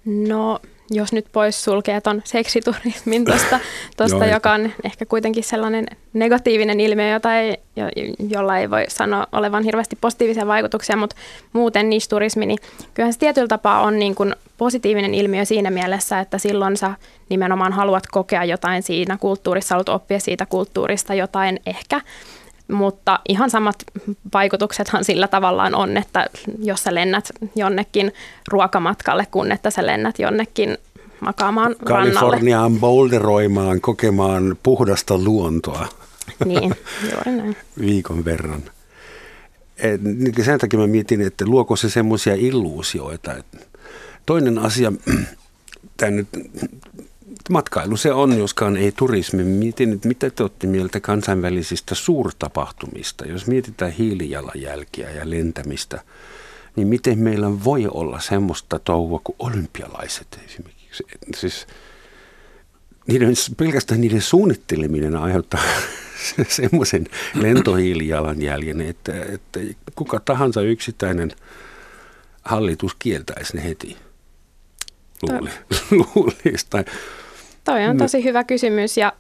[0.04, 3.61] No, jos nyt pois sulkee tuon seksiturismin tuosta,
[3.96, 7.85] tosta, joka on ehkä kuitenkin sellainen negatiivinen ilmiö, jota ei, jo,
[8.29, 11.16] jolla ei voi sanoa olevan hirveästi positiivisia vaikutuksia, mutta
[11.53, 12.59] muuten niche-turismi, niin
[12.94, 16.94] kyllähän se tietyllä tapaa on niin kuin positiivinen ilmiö siinä mielessä, että silloin sä
[17.29, 22.01] nimenomaan haluat kokea jotain siinä kulttuurissa, haluat oppia siitä kulttuurista jotain ehkä
[22.72, 23.76] mutta ihan samat
[24.35, 26.26] vaikutuksethan sillä tavallaan on, että
[26.62, 28.12] jos sä lennät jonnekin
[28.48, 30.78] ruokamatkalle, kun että sä lennät jonnekin
[31.20, 32.81] makaamaan Kaliforniaan rannalle.
[32.81, 35.88] boulderoimaan, kokemaan puhdasta luontoa.
[36.44, 36.74] Niin,
[37.12, 37.57] juuri näin.
[37.81, 38.62] Viikon verran.
[39.78, 43.35] Et, niin sen takia mä mietin, että luoko se semmoisia illuusioita.
[44.26, 44.92] Toinen asia,
[45.96, 46.28] tämä nyt
[47.52, 49.44] matkailu se on, joskaan ei turismi.
[49.44, 53.26] Mietin, että mitä te olette mieltä kansainvälisistä suurtapahtumista?
[53.26, 56.00] Jos mietitään hiilijalanjälkiä ja lentämistä,
[56.76, 61.04] niin miten meillä voi olla semmoista touhua kuin olympialaiset esimerkiksi?
[61.37, 61.66] Siis
[63.06, 65.62] niiden, pelkästään niiden suunnitteleminen aiheuttaa
[66.48, 69.61] semmoisen lentohiilijalanjäljen, että, että
[69.94, 71.32] kuka tahansa yksittäinen
[72.42, 73.96] hallitus kieltäisi ne heti.
[75.22, 75.50] Luuli,
[76.14, 76.66] luulisi.
[76.70, 76.84] Tai
[77.68, 79.12] Toi on tosi hyvä kysymys ja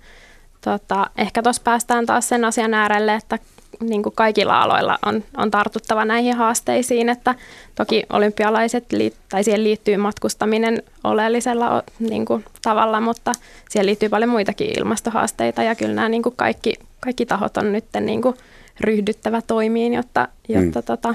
[0.60, 3.38] tota, ehkä tuossa päästään taas sen asian äärelle, että
[3.80, 7.34] niin kuin kaikilla aloilla on, on tartuttava näihin haasteisiin, että
[7.74, 8.84] toki olympialaiset
[9.28, 13.32] tai siihen liittyy matkustaminen oleellisella niin kuin, tavalla, mutta
[13.70, 17.84] siihen liittyy paljon muitakin ilmastohaasteita ja kyllä nämä niin kuin kaikki, kaikki tahot on nyt
[18.00, 18.34] niin kuin,
[18.80, 20.84] ryhdyttävä toimiin, jotta, jotta mm.
[20.84, 21.14] tota,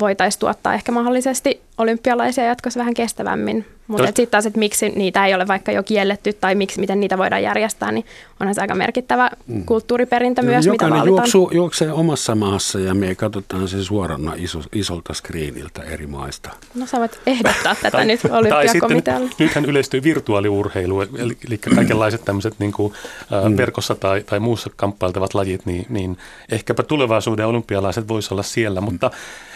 [0.00, 3.66] voitaisiin tuottaa ehkä mahdollisesti olympialaisia jatkossa vähän kestävämmin.
[3.86, 7.18] Mutta sitten taas, että miksi niitä ei ole vaikka jo kielletty tai miksi, miten niitä
[7.18, 8.04] voidaan järjestää, niin
[8.40, 9.64] onhan se aika merkittävä mm.
[9.64, 14.60] kulttuuriperintö no, myös, Jokainen mitä juoksu, juoksee omassa maassa ja me katsotaan se suorana iso,
[14.72, 16.50] isolta screeniltä eri maista.
[16.74, 19.28] No sä voit ehdottaa tätä nyt olympiakomitealle.
[19.28, 22.92] Nyt, nythän yleistyy virtuaaliurheilu, eli, eli kaikenlaiset tämmöiset niin kuin,
[23.32, 23.56] äh, mm.
[23.56, 29.10] verkossa tai, tai muussa kamppailtavat lajit, niin, niin ehkäpä tulevaisuuden olympialaiset voisi olla siellä, mutta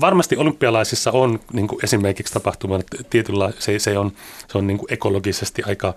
[0.00, 2.78] varmasti olympialaisissa on niin kuin esimerkiksi tapahtuma,
[3.10, 4.12] tietyllä se, se on,
[4.48, 5.94] se on niin kuin ekologisesti aika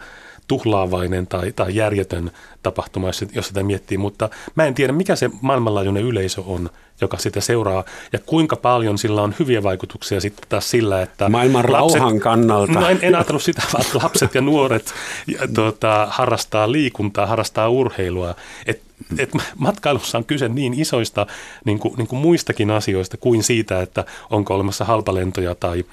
[0.47, 2.31] tuhlaavainen tai, tai järjetön
[2.63, 6.69] tapahtuma, jos, jos sitä miettii, mutta mä en tiedä, mikä se maailmanlaajuinen yleisö on,
[7.01, 11.29] joka sitä seuraa, ja kuinka paljon sillä on hyviä vaikutuksia sitten taas sillä, että...
[11.29, 12.71] Maailman lapset, rauhan kannalta.
[12.71, 14.93] No en, en ajatellut sitä, vaan lapset ja nuoret
[15.27, 18.35] ja, tuota, harrastaa liikuntaa, harrastaa urheilua.
[18.65, 18.81] Et,
[19.17, 21.27] et matkailussa on kyse niin isoista
[21.65, 25.85] niin kuin, niin kuin muistakin asioista kuin siitä, että onko olemassa halpalentoja tai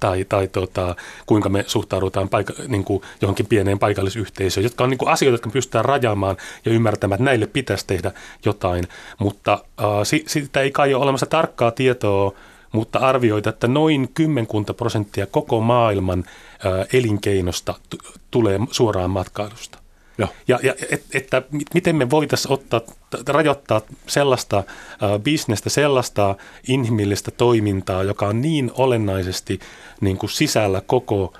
[0.00, 0.96] tai, tai tota,
[1.26, 5.50] kuinka me suhtaudutaan paika, niin kuin johonkin pieneen paikallisyhteisöön, jotka on niin kuin asioita, jotka
[5.50, 8.12] pystytään rajaamaan ja ymmärtämään, että näille pitäisi tehdä
[8.44, 8.84] jotain,
[9.18, 12.32] mutta äh, si, siitä ei kai ole olemassa tarkkaa tietoa,
[12.72, 19.77] mutta arvioita, että noin kymmenkunta prosenttia koko maailman äh, elinkeinosta t- tulee suoraan matkailusta.
[20.18, 21.42] Ja, ja, ja et, että
[21.74, 22.80] miten me voitaisiin ottaa,
[23.28, 26.34] rajoittaa sellaista uh, bisnestä, sellaista
[26.68, 29.58] inhimillistä toimintaa, joka on niin olennaisesti
[30.00, 31.32] niin kuin sisällä koko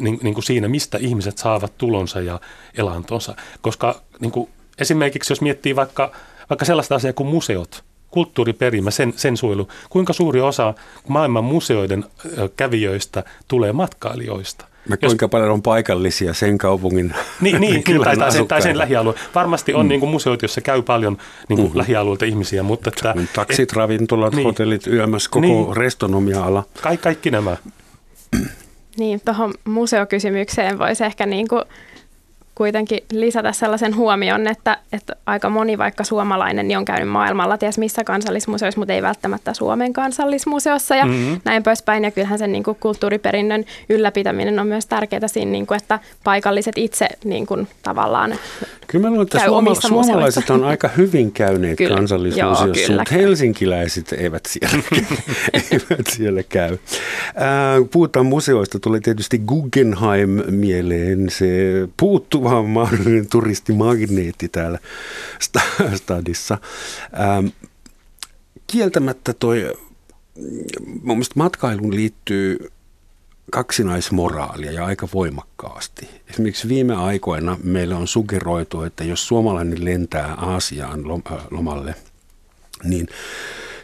[0.00, 2.40] niin, niin kuin siinä, mistä ihmiset saavat tulonsa ja
[2.78, 3.36] elantonsa.
[3.60, 6.12] Koska niin kuin esimerkiksi jos miettii vaikka,
[6.50, 10.74] vaikka sellaista asiaa kuin museot, kulttuuriperimä, sen, sen suojelu, kuinka suuri osa
[11.08, 12.04] maailman museoiden
[12.56, 14.71] kävijöistä tulee matkailijoista?
[14.90, 18.78] Ja kuinka Jos, paljon on paikallisia sen kaupungin Niin, niin tai, tai, sen, tai sen
[18.78, 19.14] lähialue.
[19.34, 19.88] Varmasti on mm.
[19.88, 21.16] niin kuin museot, joissa käy paljon
[21.48, 21.78] niin kuin mm-hmm.
[21.78, 22.62] lähialueilta ihmisiä.
[22.62, 26.64] Mutta että, Taksit, et, ravintolat, niin, hotellit, yömässä, koko niin, restonomia-ala.
[26.82, 27.56] Ka- kaikki nämä.
[28.96, 31.62] Niin, tuohon museokysymykseen voisi ehkä niin kuin
[32.54, 37.78] kuitenkin lisätä sellaisen huomion, että, että aika moni vaikka suomalainen niin on käynyt maailmalla ties
[37.78, 41.40] missä kansallismuseoissa, mutta ei välttämättä Suomen kansallismuseossa ja mm-hmm.
[41.44, 42.04] näin poispäin.
[42.04, 46.78] Ja kyllähän sen niin kuin kulttuuriperinnön ylläpitäminen on myös tärkeää siinä, niin kuin, että paikalliset
[46.78, 48.34] itse niin kuin, tavallaan
[48.92, 51.96] Kyllä mä luulen, että suoma- suomalaiset on aika hyvin käyneet kyllä.
[51.96, 54.82] kansallismuseossa, mutta helsinkiläiset eivät siellä,
[55.70, 56.72] eivät siellä käy.
[56.72, 56.78] Äh,
[57.90, 61.46] puhutaan museoista, tulee tietysti Guggenheim mieleen, se
[61.96, 64.78] puuttuva mahdollinen turistimagneetti täällä
[65.94, 66.58] stadissa.
[67.20, 67.46] Ähm,
[68.66, 69.72] kieltämättä toi,
[71.02, 72.58] mun mielestä matkailuun liittyy
[73.50, 76.08] kaksinaismoraalia ja aika voimakkaasti.
[76.30, 81.00] Esimerkiksi viime aikoina meille on sugeroitu, että jos suomalainen lentää Aasiaan
[81.32, 81.94] äh, lomalle,
[82.84, 83.08] niin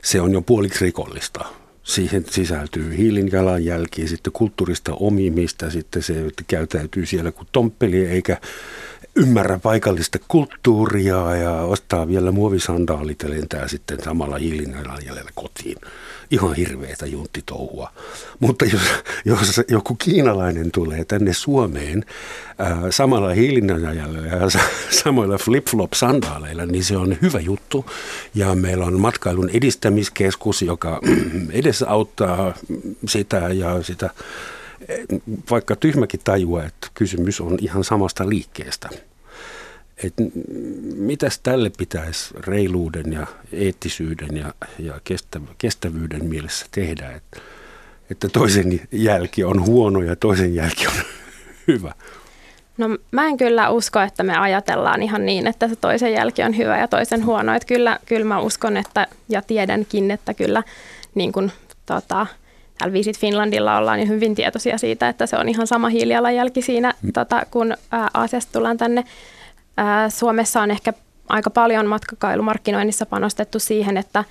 [0.03, 1.45] se on jo puoliksi rikollista.
[1.83, 6.15] Siihen sisältyy hiilinjalanjälki, sitten kulttuurista omimista, sitten se
[6.47, 8.41] käytäytyy siellä kuin tomppeli eikä
[9.19, 15.77] ymmärrä paikallista kulttuuria ja ostaa vielä muovisandaalit ja lentää sitten samalla hiilinjalanjäljellä kotiin
[16.31, 17.93] ihan hirveätä junttitouhua.
[18.41, 18.83] Mutta jos,
[19.25, 22.05] jos joku kiinalainen tulee tänne Suomeen
[22.59, 24.39] ää, samalla hiilinajalla ja
[24.91, 27.87] samoilla flip-flop-sandaaleilla, niin se on hyvä juttu.
[28.35, 31.01] Ja meillä on matkailun edistämiskeskus, joka
[31.51, 32.55] edesauttaa
[33.07, 34.11] sitä ja sitä
[35.51, 38.89] vaikka tyhmäkin tajua, että kysymys on ihan samasta liikkeestä
[40.05, 40.23] että
[40.97, 45.01] mitäs tälle pitäisi reiluuden ja eettisyyden ja, ja
[45.59, 47.41] kestävyyden mielessä tehdä, että,
[48.11, 50.93] että toisen jälki on huono ja toisen jälki on
[51.69, 51.93] hyvä.
[52.79, 56.57] No mä en kyllä usko, että me ajatellaan ihan niin, että se toisen jälki on
[56.57, 57.55] hyvä ja toisen huono.
[57.55, 60.63] Että kyllä, kyllä mä uskon että, ja tiedänkin, että kyllä
[61.15, 61.53] niin kuin,
[61.87, 62.27] tota,
[62.93, 67.13] Visit Finlandilla ollaan niin hyvin tietoisia siitä, että se on ihan sama hiilijalanjälki siinä, mm.
[67.13, 69.05] tota, kun ää, Aasiasta tullaan tänne
[70.09, 70.93] Suomessa on ehkä
[71.29, 74.25] aika paljon matkakailumarkkinoinnissa panostettu siihen, että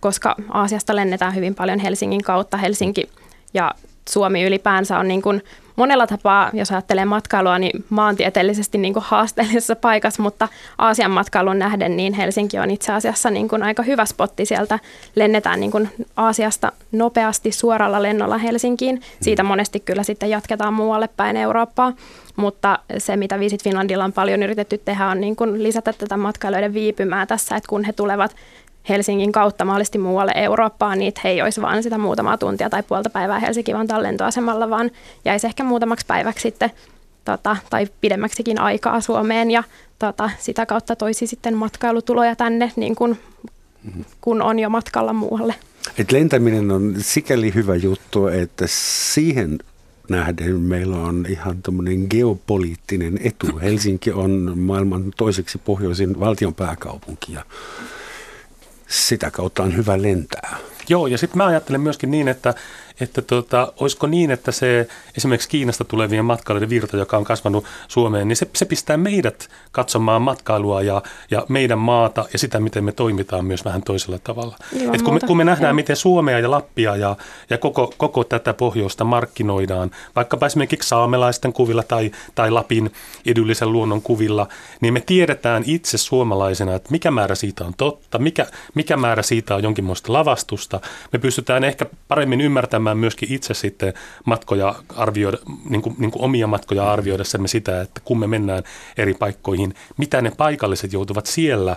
[0.00, 3.10] koska Aasiasta lennetään hyvin paljon Helsingin kautta, Helsinki
[3.54, 3.72] ja
[4.08, 5.42] Suomi ylipäänsä on niin kuin
[5.76, 11.96] monella tapaa, jos ajattelee matkailua, niin maantieteellisesti niin kuin haasteellisessa paikassa, mutta Aasian matkailun nähden,
[11.96, 14.46] niin Helsinki on itse asiassa niin kuin aika hyvä spotti.
[14.46, 14.78] Sieltä
[15.14, 19.00] lennetään niin kuin Aasiasta nopeasti suoralla lennolla Helsinkiin.
[19.20, 21.92] Siitä monesti kyllä sitten jatketaan muualle päin Eurooppaa,
[22.36, 26.74] mutta se, mitä Visit Finlandilla on paljon yritetty tehdä, on niin kuin lisätä tätä matkailijoiden
[26.74, 28.36] viipymää tässä, että kun he tulevat
[28.88, 33.10] Helsingin kautta mahdollisesti muualle Eurooppaan, niin he ei olisi vain sitä muutamaa tuntia tai puolta
[33.10, 34.90] päivää Helsinki-Vantaan lentoasemalla, vaan
[35.24, 36.70] jäisi ehkä muutamaksi päiväksi sitten
[37.24, 39.62] tota, tai pidemmäksikin aikaa Suomeen ja
[39.98, 43.18] tota, sitä kautta toisi sitten matkailutuloja tänne niin kuin
[44.20, 45.54] kun on jo matkalla muualle.
[45.98, 49.58] Et lentäminen on sikäli hyvä juttu, että siihen
[50.08, 53.58] nähden meillä on ihan tämmöinen geopoliittinen etu.
[53.62, 57.44] Helsinki on maailman toiseksi pohjoisin valtion pääkaupunki ja
[58.92, 60.56] sitä kautta on hyvä lentää.
[60.88, 62.54] Joo, ja sitten mä ajattelen myöskin niin, että
[63.00, 68.28] että tota, olisiko niin, että se esimerkiksi Kiinasta tulevien matkailijoiden virta, joka on kasvanut Suomeen,
[68.28, 72.92] niin se, se pistää meidät katsomaan matkailua ja, ja meidän maata ja sitä, miten me
[72.92, 74.56] toimitaan myös vähän toisella tavalla.
[74.92, 75.74] Et kun, me, kun me nähdään, ja.
[75.74, 77.16] miten Suomea ja Lappia ja,
[77.50, 82.92] ja koko, koko tätä pohjoista markkinoidaan, vaikkapa esimerkiksi saamelaisten kuvilla tai, tai Lapin
[83.24, 84.48] idyllisen luonnon kuvilla,
[84.80, 89.54] niin me tiedetään itse suomalaisena, että mikä määrä siitä on totta, mikä, mikä määrä siitä
[89.54, 90.80] on jonkinlaista lavastusta.
[91.12, 96.22] Me pystytään ehkä paremmin ymmärtämään tekemään myöskin itse sitten matkoja arvioida, niin kuin, niin kuin
[96.22, 98.62] omia matkoja arvioidessamme sitä, että kun me mennään
[98.96, 101.76] eri paikkoihin, mitä ne paikalliset joutuvat siellä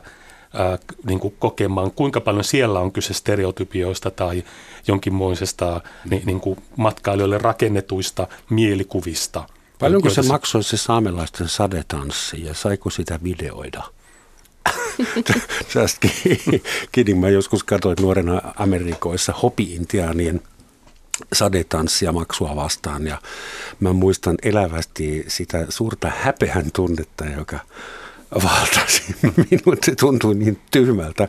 [0.54, 4.44] ää, niin kuin kokemaan, kuinka paljon siellä on kyse stereotypioista tai
[4.88, 9.44] jonkinmoisesta niin, niin kuin matkailijoille rakennetuista mielikuvista.
[9.80, 13.84] Paljonko se maksoi se saamelaisten sadetanssi ja saiko sitä videoida?
[15.74, 16.08] Tästä
[16.92, 20.42] kidin mä joskus katsoin nuorena Amerikoissa hopi-intiaanien–
[21.34, 23.18] sadetanssia maksua vastaan ja
[23.80, 27.60] mä muistan elävästi sitä suurta häpeän tunnetta, joka
[28.44, 29.16] valtasi
[29.52, 29.84] minut.
[29.84, 31.28] Se tuntui niin tyhmältä.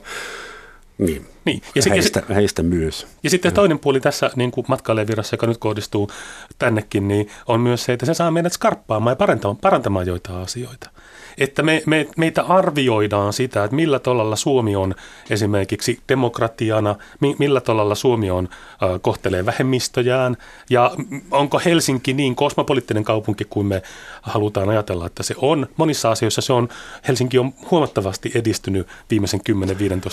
[0.98, 1.62] Niin, niin.
[1.74, 3.06] Ja heistä, ja, heistä myös.
[3.22, 6.10] Ja sitten toinen puoli tässä niin kuin matkailijavirassa, joka nyt kohdistuu
[6.58, 10.90] tännekin, niin on myös se, että se saa meidät skarppaamaan ja parantamaan, parantamaan joitain asioita
[11.38, 14.94] että me, me, meitä arvioidaan sitä, että millä tolalla Suomi on
[15.30, 16.96] esimerkiksi demokratiana,
[17.38, 18.48] millä tolalla Suomi on,
[18.82, 20.36] äh, kohtelee vähemmistöjään
[20.70, 20.90] ja
[21.30, 23.82] onko Helsinki niin kosmopoliittinen kaupunki kuin me
[24.22, 25.66] halutaan ajatella, että se on.
[25.76, 26.68] Monissa asioissa se on,
[27.08, 29.40] Helsinki on huomattavasti edistynyt viimeisen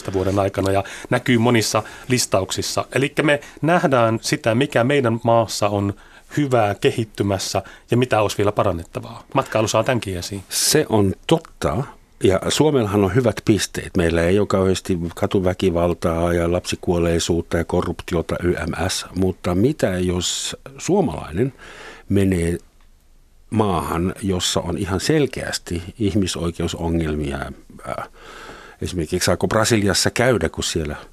[0.09, 2.85] 10-15 vuoden aikana ja näkyy monissa listauksissa.
[2.95, 5.93] Eli me nähdään sitä, mikä meidän maassa on
[6.37, 9.23] hyvää kehittymässä ja mitä olisi vielä parannettavaa?
[9.33, 10.43] Matkailu saa tämänkin esiin.
[10.49, 11.83] Se on totta.
[12.23, 13.97] Ja Suomellahan on hyvät pisteet.
[13.97, 21.53] Meillä ei ole kauheasti katuväkivaltaa ja lapsikuolleisuutta ja korruptiota YMS, mutta mitä jos suomalainen
[22.09, 22.57] menee
[23.49, 27.39] maahan, jossa on ihan selkeästi ihmisoikeusongelmia.
[28.81, 30.95] Esimerkiksi saako Brasiliassa käydä, kun siellä–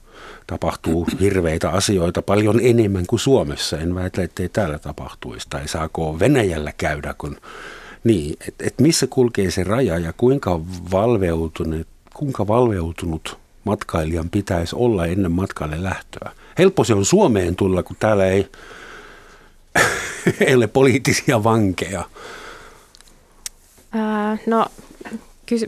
[0.51, 3.79] tapahtuu hirveitä asioita paljon enemmän kuin Suomessa.
[3.79, 5.47] En väitä, ettei täällä tapahtuisi.
[5.51, 7.37] Tai saako Venäjällä käydä, kun
[8.05, 10.61] niin, että et missä kulkee se raja ja kuinka
[10.91, 16.31] valveutunut, kuinka valveutunut matkailijan pitäisi olla ennen matkalle lähtöä.
[16.59, 18.49] Helppo se on Suomeen tulla, kun täällä ei,
[20.47, 22.05] ei ole poliittisia vankeja.
[23.93, 24.67] Ää, no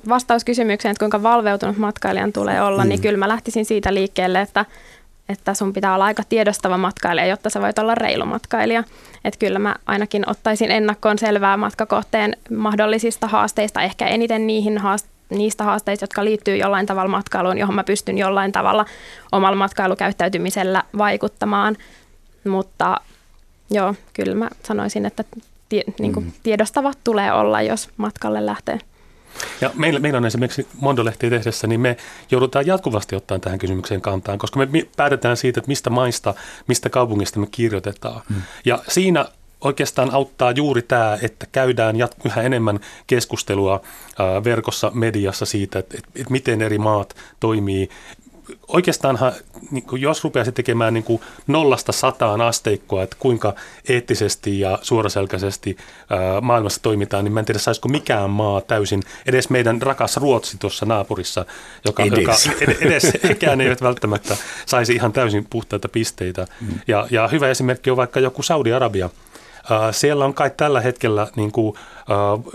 [0.09, 2.89] vastaus kysymykseen, että kuinka valveutunut matkailijan tulee olla, niin mm.
[2.89, 4.65] niin kyllä mä lähtisin siitä liikkeelle, että,
[5.29, 8.85] että sun pitää olla aika tiedostava matkailija, jotta sä voit olla reilu matkailija.
[9.25, 15.65] Että kyllä mä ainakin ottaisin ennakkoon selvää matkakohteen mahdollisista haasteista, ehkä eniten niihin haast- niistä
[15.65, 18.87] haasteista, jotka liittyy jollain tavalla matkailuun, johon mä pystyn jollain tavalla
[19.33, 21.77] omalla matkailukäyttäytymisellä vaikuttamaan.
[22.49, 22.97] Mutta
[23.71, 25.25] joo, kyllä mä sanoisin, että
[25.69, 26.33] tie, niin kuin mm.
[26.43, 28.79] tiedostavat tulee olla, jos matkalle lähtee.
[29.61, 31.97] Ja meillä, meillä on esimerkiksi Mondolehtiä tehdessä, niin me
[32.31, 36.35] joudutaan jatkuvasti ottamaan tähän kysymykseen kantaan, koska me päätetään siitä, että mistä maista,
[36.67, 38.23] mistä kaupungista me kirjoitetaan.
[38.29, 38.43] Hmm.
[38.65, 39.27] Ja siinä
[39.61, 43.81] oikeastaan auttaa juuri tämä, että käydään yhä enemmän keskustelua
[44.45, 47.89] verkossa, mediassa siitä, että, että miten eri maat toimii
[48.69, 49.33] oikeastaanhan,
[49.71, 53.55] niin kuin jos rupeaisi tekemään niin kuin nollasta sataan asteikkoa, että kuinka
[53.89, 55.77] eettisesti ja suoraselkäisesti
[56.11, 60.57] ää, maailmassa toimitaan, niin mä en tiedä, saisiko mikään maa täysin, edes meidän rakas Ruotsi
[60.59, 61.47] tuossa naapurissa,
[61.85, 62.47] joka, edes.
[62.47, 66.47] joka edes hekään eivät välttämättä saisi ihan täysin puhtaita pisteitä.
[66.61, 66.69] Mm.
[66.89, 69.11] Ja, ja hyvä esimerkki on vaikka joku Saudi-Arabia,
[69.91, 71.75] siellä on kai tällä hetkellä, niin kuin,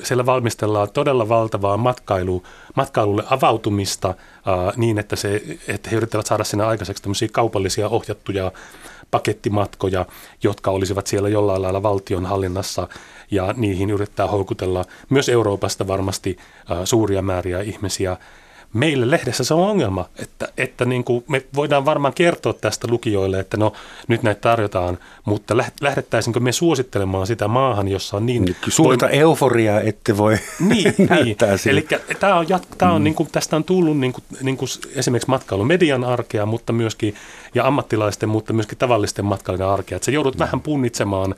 [0.04, 2.44] siellä valmistellaan todella valtavaa matkailu,
[2.76, 4.14] matkailulle avautumista
[4.76, 8.52] niin, että, se, että he yrittävät saada sinne aikaiseksi tämmöisiä kaupallisia ohjattuja
[9.12, 10.06] pakettimatkoja,
[10.44, 12.88] jotka olisivat siellä jollain lailla valtion hallinnassa
[13.32, 16.38] ja niihin yrittää houkutella myös Euroopasta varmasti
[16.84, 18.18] suuria määriä ihmisiä
[18.74, 23.40] meille lehdessä se on ongelma, että, että niin kuin me voidaan varmaan kertoa tästä lukijoille,
[23.40, 23.74] että no
[24.08, 28.46] nyt näitä tarjotaan, mutta lähdettäisinkö me suosittelemaan sitä maahan, jossa on niin...
[28.46, 29.20] niin suurta voim...
[29.20, 30.38] euforiaa, ette voi
[30.70, 31.70] niin, näyttää niin.
[31.70, 31.88] Eli
[32.20, 32.46] tämä on,
[32.78, 33.04] tämä on mm.
[33.04, 37.16] niin kuin, tästä on tullut niin kuin, niin kuin esimerkiksi matkailumedian arkea, mutta myöskin,
[37.56, 39.96] ja ammattilaisten, mutta myöskin tavallisten matkailijoiden arkea.
[39.96, 40.40] Että sä joudut mm.
[40.40, 41.36] vähän punnitsemaan,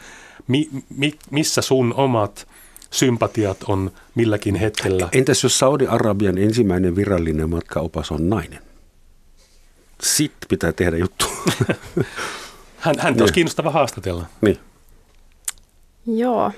[0.48, 2.48] mi, mi, missä sun omat
[2.92, 5.10] sympatiat on milläkin hetkellä.
[5.12, 8.60] Entäs jos Saudi-Arabian ensimmäinen virallinen matkaopas on nainen?
[10.02, 11.26] Sitten pitää tehdä juttu.
[12.78, 14.26] hän, hän olisi kiinnostava haastatella.
[14.42, 14.58] Niin.
[16.08, 16.52] Joo.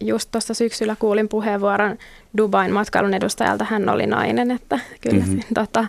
[0.00, 1.98] Just tuossa syksyllä kuulin puheenvuoron
[2.36, 3.64] Dubain matkailun edustajalta.
[3.64, 5.40] Hän oli nainen, että kyllä mm-hmm.
[5.54, 5.86] tota,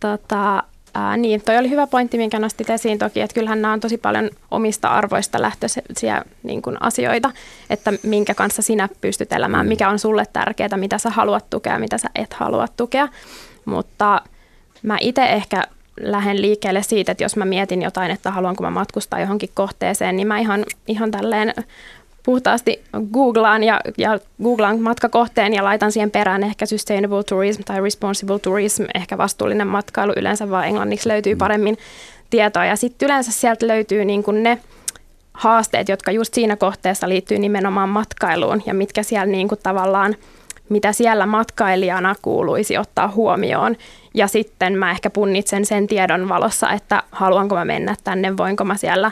[0.00, 0.62] tota,
[0.94, 3.98] Ää, niin, toi oli hyvä pointti, minkä nostit esiin toki, että kyllähän nämä on tosi
[3.98, 7.30] paljon omista arvoista lähtöisiä niin kuin asioita,
[7.70, 9.68] että minkä kanssa sinä pystyt elämään, mm.
[9.68, 13.08] mikä on sulle tärkeää, mitä sä haluat tukea, mitä sä et halua tukea.
[13.64, 14.20] Mutta
[14.82, 15.64] mä itse ehkä
[16.00, 20.28] lähden liikkeelle siitä, että jos mä mietin jotain, että haluanko mä matkustaa johonkin kohteeseen, niin
[20.28, 21.54] mä ihan, ihan tälleen
[22.24, 28.38] puhtaasti googlaan ja, ja googlaan matkakohteen ja laitan siihen perään ehkä sustainable tourism tai responsible
[28.38, 31.38] tourism, ehkä vastuullinen matkailu yleensä vaan englanniksi löytyy mm.
[31.38, 31.78] paremmin
[32.30, 32.64] tietoa.
[32.64, 34.58] Ja sitten yleensä sieltä löytyy niin kuin ne
[35.34, 40.16] haasteet, jotka just siinä kohteessa liittyy nimenomaan matkailuun ja mitkä siellä niin kuin tavallaan,
[40.68, 43.76] mitä siellä matkailijana kuuluisi ottaa huomioon.
[44.14, 48.76] Ja sitten mä ehkä punnitsen sen tiedon valossa, että haluanko mä mennä tänne, voinko mä
[48.76, 49.10] siellä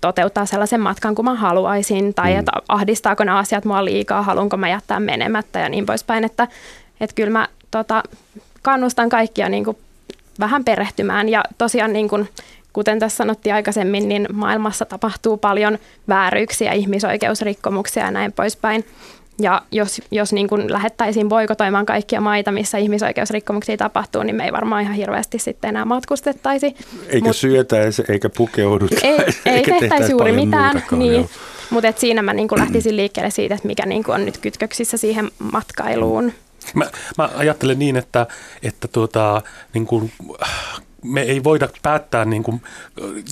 [0.00, 2.38] toteuttaa sellaisen matkan kuin mä haluaisin, tai mm.
[2.38, 6.24] että ahdistaako nämä asiat mua liikaa, haluanko mä jättää menemättä ja niin poispäin.
[6.24, 6.48] Että,
[7.00, 8.02] että kyllä mä tota,
[8.62, 9.76] kannustan kaikkia niin kuin
[10.40, 12.28] vähän perehtymään ja tosiaan niin kuin,
[12.72, 18.84] kuten tässä sanottiin aikaisemmin, niin maailmassa tapahtuu paljon vääryyksiä, ihmisoikeusrikkomuksia ja näin poispäin.
[19.40, 24.52] Ja jos, jos niin kuin lähettäisiin boikotoimaan kaikkia maita, missä ihmisoikeusrikkomuksia tapahtuu, niin me ei
[24.52, 26.76] varmaan ihan hirveästi sitten enää matkustettaisi.
[27.08, 30.82] Eikä Mut, syötäisi, eikä pukeuduttaisi, ei, ei tehtäisi juuri mitään.
[30.90, 31.28] Niin.
[31.70, 34.96] Mutta siinä mä niin kuin lähtisin liikkeelle siitä, että mikä niin kuin on nyt kytköksissä
[34.96, 36.32] siihen matkailuun.
[36.74, 38.26] Mä, mä ajattelen niin, että,
[38.62, 39.42] että tuota,
[39.74, 40.12] niin kuin,
[41.04, 42.62] me ei voida päättää niin kuin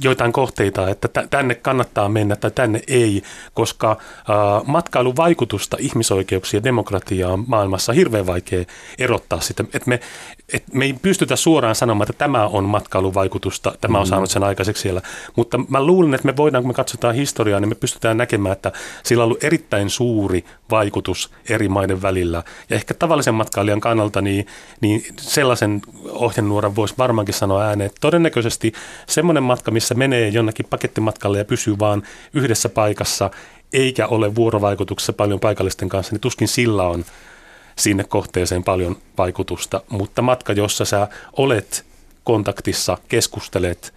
[0.03, 3.23] joitain kohteita, että tänne kannattaa mennä tai tänne ei,
[3.55, 3.97] koska
[4.67, 8.65] matkailun vaikutusta ihmisoikeuksiin ja demokratiaan maailmassa on hirveän vaikea
[8.99, 9.63] erottaa sitä.
[9.63, 10.01] Että me,
[10.53, 14.09] et me ei pystytä suoraan sanomaan, että tämä on matkailuvaikutusta, tämä on mm.
[14.09, 15.03] saanut sen aikaiseksi siellä.
[15.37, 18.73] Mutta mä luulen, että me voidaan, kun me katsotaan historiaa, niin me pystytään näkemään, että
[19.03, 22.43] sillä on ollut erittäin suuri vaikutus eri maiden välillä.
[22.71, 24.47] Ja ehkä tavallisen matkailijan kannalta niin,
[24.81, 28.73] niin sellaisen ohjenuoran voisi varmaankin sanoa ääneen, todennäköisesti
[29.07, 32.03] semmoinen matka, missä menee jonnekin pakettimatkalle ja pysyy vaan
[32.35, 33.31] yhdessä paikassa,
[33.73, 37.05] eikä ole vuorovaikutuksessa paljon paikallisten kanssa, niin tuskin sillä on
[37.77, 41.85] sinne kohteeseen paljon vaikutusta, mutta matka, jossa sä olet
[42.25, 43.95] kontaktissa, keskustelet,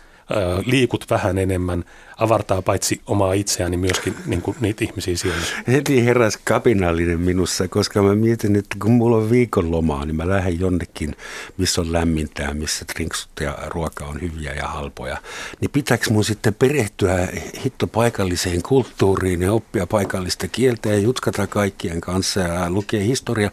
[0.66, 1.84] liikut vähän enemmän,
[2.18, 5.42] avartaa paitsi omaa itseään, niin myöskin niin kuin niitä ihmisiä siellä.
[5.68, 10.60] Heti heräsi kapinallinen minussa, koska mä mietin, että kun mulla on viikonlomaa, niin mä lähden
[10.60, 11.16] jonnekin,
[11.58, 15.18] missä on lämmintää, missä drinksut ja ruoka on hyviä ja halpoja.
[15.62, 17.28] Niin pitääkö mun sitten perehtyä
[17.64, 23.50] hitto paikalliseen kulttuuriin ja oppia paikallista kieltä ja jutkata kaikkien kanssa ja lukea historia.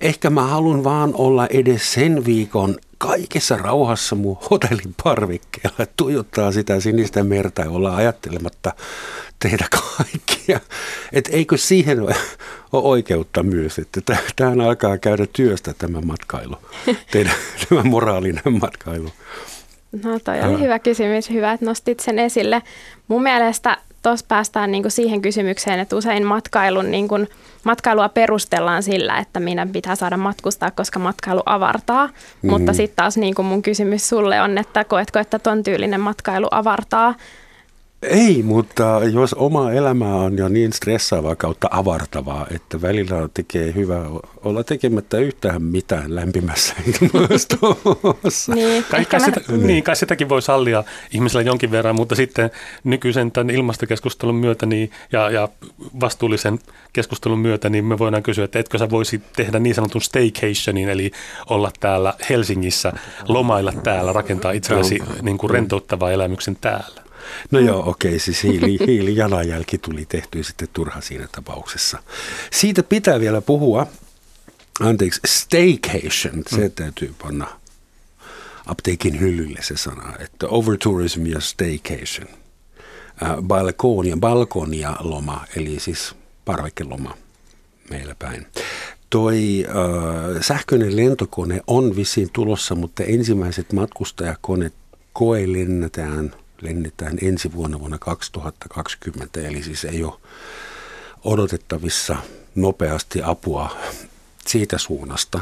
[0.00, 6.80] Ehkä mä haluan vaan olla edes sen viikon kaikessa rauhassa mun hotellin parvikkeella, tuijottaa sitä
[6.80, 8.72] sinistä merta ja olla ajattelematta
[9.38, 10.60] tehdä kaikkia.
[11.12, 12.14] Että eikö siihen ole
[12.72, 16.56] oikeutta myös, että tähän alkaa käydä työstä tämä matkailu,
[17.12, 17.34] teidän
[17.68, 19.10] tämä moraalinen matkailu.
[20.04, 22.62] No toi oli hyvä kysymys, hyvä, että nostit sen esille.
[23.08, 27.14] Mun mielestä tuossa päästään niinku siihen kysymykseen, että usein matkailun, niinku,
[27.64, 32.06] matkailua perustellaan sillä, että minä pitää saada matkustaa, koska matkailu avartaa.
[32.06, 32.50] Mm-hmm.
[32.50, 37.14] Mutta sitten taas niinku mun kysymys sulle on, että koetko, että ton tyylinen matkailu avartaa
[38.10, 44.02] ei, mutta jos oma elämä on jo niin stressaavaa kautta avartavaa, että välillä tekee hyvä
[44.44, 48.54] olla tekemättä yhtään mitään lämpimässä ilmastossa.
[48.54, 52.50] niin, kai, kai, sitä, niin, kai sitäkin voi sallia ihmisellä jonkin verran, mutta sitten
[52.84, 55.48] nykyisen tämän ilmastokeskustelun myötä niin, ja, ja
[56.00, 56.58] vastuullisen
[56.92, 61.10] keskustelun myötä, niin me voidaan kysyä, että etkö sä voisi tehdä niin sanotun staycationin, eli
[61.50, 62.92] olla täällä Helsingissä,
[63.28, 67.05] lomailla täällä, rakentaa itsellesi niin kuin rentouttavaa elämyksen täällä.
[67.50, 72.02] No joo, okei, okay, siis hiili, hiilijalanjälki tuli tehty sitten turha siinä tapauksessa.
[72.52, 73.86] Siitä pitää vielä puhua.
[74.80, 76.70] Anteeksi, staycation, se mm.
[76.70, 77.60] täytyy panna
[78.66, 82.28] apteekin hyllylle se sana, että overtourism ja staycation.
[83.22, 86.14] Äh, balkonia, balkonia loma, eli siis
[86.44, 87.14] parvekeloma
[87.90, 88.46] meillä päin.
[89.10, 94.74] Toi äh, sähköinen lentokone on vissiin tulossa, mutta ensimmäiset matkustajakoneet
[95.12, 100.14] koelennetään– lennetään ensi vuonna vuonna 2020, eli siis ei ole
[101.24, 102.16] odotettavissa
[102.54, 103.76] nopeasti apua
[104.46, 105.40] siitä suunnasta.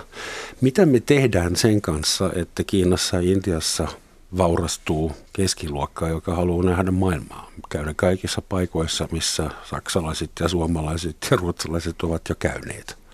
[0.61, 3.89] Mitä me tehdään sen kanssa, että Kiinassa ja Intiassa
[4.37, 12.03] vaurastuu keskiluokkaa, joka haluaa nähdä maailmaa, käydä kaikissa paikoissa, missä saksalaiset ja suomalaiset ja ruotsalaiset
[12.03, 13.05] ovat jo käyneet?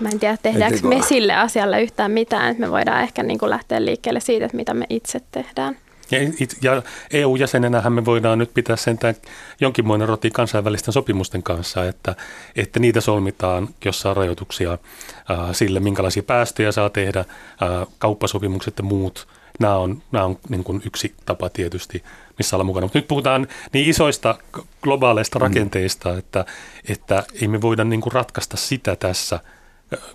[0.00, 2.50] Mä en tiedä, tehdäänkö me sille asialle yhtään mitään.
[2.50, 5.76] Että me voidaan ehkä niin kuin lähteä liikkeelle siitä, että mitä me itse tehdään.
[6.10, 6.18] Ja,
[6.62, 6.82] ja
[7.12, 9.14] EU-jäsenenähän me voidaan nyt pitää sentään
[9.60, 12.16] jonkinmoinen roti kansainvälisten sopimusten kanssa, että,
[12.56, 14.78] että niitä solmitaan, jossa on rajoituksia
[15.28, 17.24] ää, sille, minkälaisia päästöjä saa tehdä,
[17.60, 19.28] ää, kauppasopimukset ja muut.
[19.60, 22.02] Nämä on, nämä on niin kuin yksi tapa tietysti,
[22.38, 22.84] missä olla mukana.
[22.84, 24.38] Mutta nyt puhutaan niin isoista
[24.82, 25.42] globaaleista mm.
[25.42, 26.18] rakenteista, mm.
[26.18, 26.44] että,
[26.88, 29.40] että ei me voida niin kuin ratkaista sitä tässä,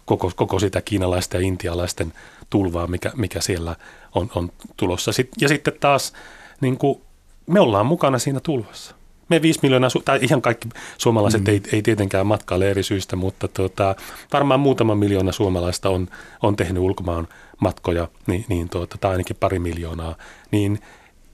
[0.06, 2.14] koko, koko sitä kiinalaisten ja intialaisten
[2.50, 3.76] tulvaa, mikä, mikä siellä
[4.16, 5.12] on, on tulossa.
[5.42, 6.14] ja sitten taas
[6.62, 7.02] niin kuin,
[7.48, 8.96] me ollaan mukana siinä tulvassa.
[9.30, 11.48] Me 5 miljoonaa, tai ihan kaikki suomalaiset mm.
[11.48, 13.96] ei, ei tietenkään matkaile eri syistä, mutta tota,
[14.34, 16.08] varmaan muutama miljoona suomalaista on,
[16.42, 17.28] on tehnyt ulkomaan
[17.60, 20.16] matkoja, niin, niin tuota, tai ainakin pari miljoonaa,
[20.52, 20.80] niin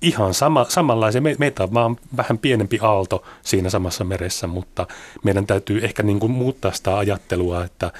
[0.02, 1.22] ihan sama, samanlaisia.
[1.22, 4.88] Me, meitä on vaan vähän pienempi aalto siinä samassa meressä, mutta
[5.24, 7.92] meidän täytyy ehkä niin kuin muuttaa sitä ajattelua, että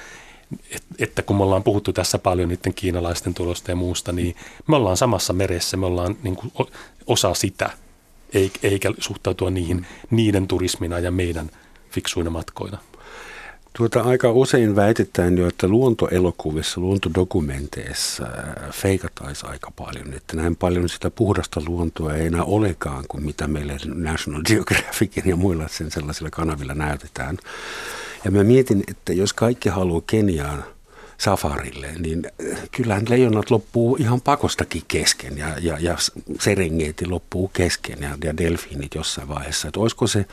[0.98, 4.36] että kun me ollaan puhuttu tässä paljon niiden kiinalaisten tulosta ja muusta, niin
[4.66, 6.52] me ollaan samassa meressä, me ollaan niin kuin
[7.06, 7.70] osa sitä,
[8.62, 11.50] eikä suhtautua niihin niiden turismina ja meidän
[11.90, 12.78] fiksuina matkoina.
[13.76, 20.88] Tuota, aika usein väitetään jo, että luontoelokuvissa, luontodokumenteissa äh, feikataan aika paljon, että näin paljon
[20.88, 26.30] sitä puhdasta luontoa ei enää olekaan kuin mitä meille National Geographicin ja muilla sen sellaisilla
[26.30, 27.38] kanavilla näytetään.
[28.24, 30.64] Ja mä mietin, että jos kaikki haluaa Keniaan
[31.18, 35.96] safarille, niin äh, kyllähän leijonat loppuu ihan pakostakin kesken ja, ja, ja
[36.40, 39.68] Serengeti loppuu kesken ja, ja delfiinit jossain vaiheessa.
[39.68, 40.26] Että olisiko se,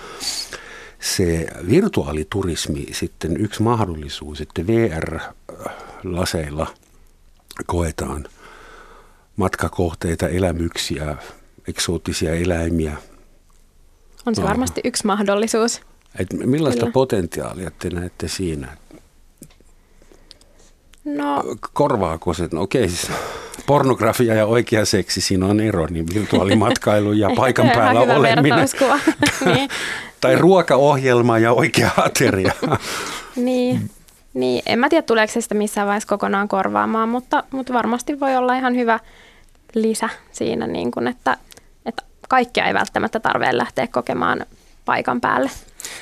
[1.00, 6.68] se virtuaaliturismi sitten yksi mahdollisuus, että VR-laseilla
[7.66, 8.26] koetaan
[9.36, 11.18] matkakohteita, elämyksiä,
[11.68, 12.98] eksoottisia eläimiä.
[14.26, 15.82] On se varmasti yksi mahdollisuus.
[16.20, 16.92] Et millaista Kyllä.
[16.92, 18.78] potentiaalia te näette siinä?
[21.06, 21.44] No,
[21.74, 22.50] Korvaako se?
[22.52, 23.12] No okei, siis
[23.66, 28.68] pornografia ja oikea seksi, siinä on ero, niin virtuaalimatkailu ja paikan päällä oleminen.
[29.46, 29.70] niin.
[30.22, 32.54] tai ruokaohjelma ja oikea ateria.
[33.36, 33.90] niin.
[34.34, 38.36] niin, en mä tiedä tuleeko se sitä missään vaiheessa kokonaan korvaamaan, mutta, mutta varmasti voi
[38.36, 39.00] olla ihan hyvä
[39.74, 41.38] lisä siinä, niin kun, että,
[41.86, 44.46] että kaikkea ei välttämättä tarvitse lähteä kokemaan
[44.86, 45.50] paikan päälle.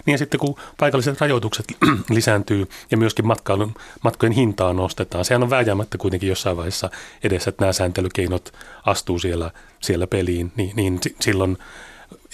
[0.06, 1.66] Niin ja sitten kun paikalliset rajoitukset
[2.10, 3.74] lisääntyy ja myöskin matkailun,
[4.04, 6.90] matkojen hintaa nostetaan, sehän on vääjäämättä kuitenkin jossain vaiheessa
[7.24, 8.54] edessä, että nämä sääntelykeinot
[8.86, 11.58] astuu siellä, siellä peliin, niin, niin silloin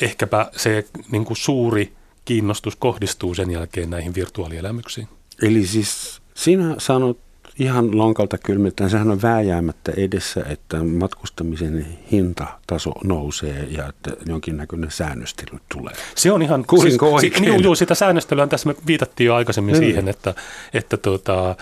[0.01, 1.93] ehkäpä se niin kuin suuri
[2.25, 5.07] kiinnostus kohdistuu sen jälkeen näihin virtuaalielämyksiin.
[5.41, 7.30] Eli siis sinä sanot
[7.61, 15.59] ihan lonkalta kylmiltään, sehän on vääjäämättä edessä, että matkustamisen hintataso nousee ja että jonkinnäköinen säännöstely
[15.75, 15.93] tulee.
[16.15, 16.65] Se on ihan...
[16.67, 17.53] Kuulinko siis, oikein?
[17.53, 19.79] Juu, juu, sitä säännöstelyä tässä me viitattiin jo aikaisemmin mm.
[19.79, 20.33] siihen, että,
[20.73, 21.55] että tuota, äh,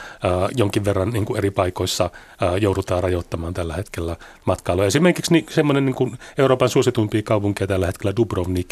[0.56, 2.04] jonkin verran niin kuin eri paikoissa
[2.44, 4.86] äh, joudutaan rajoittamaan tällä hetkellä matkailua.
[4.86, 8.70] Esimerkiksi niin, semmoinen niin kuin Euroopan suosituimpia kaupunkeja tällä hetkellä Dubrovnik,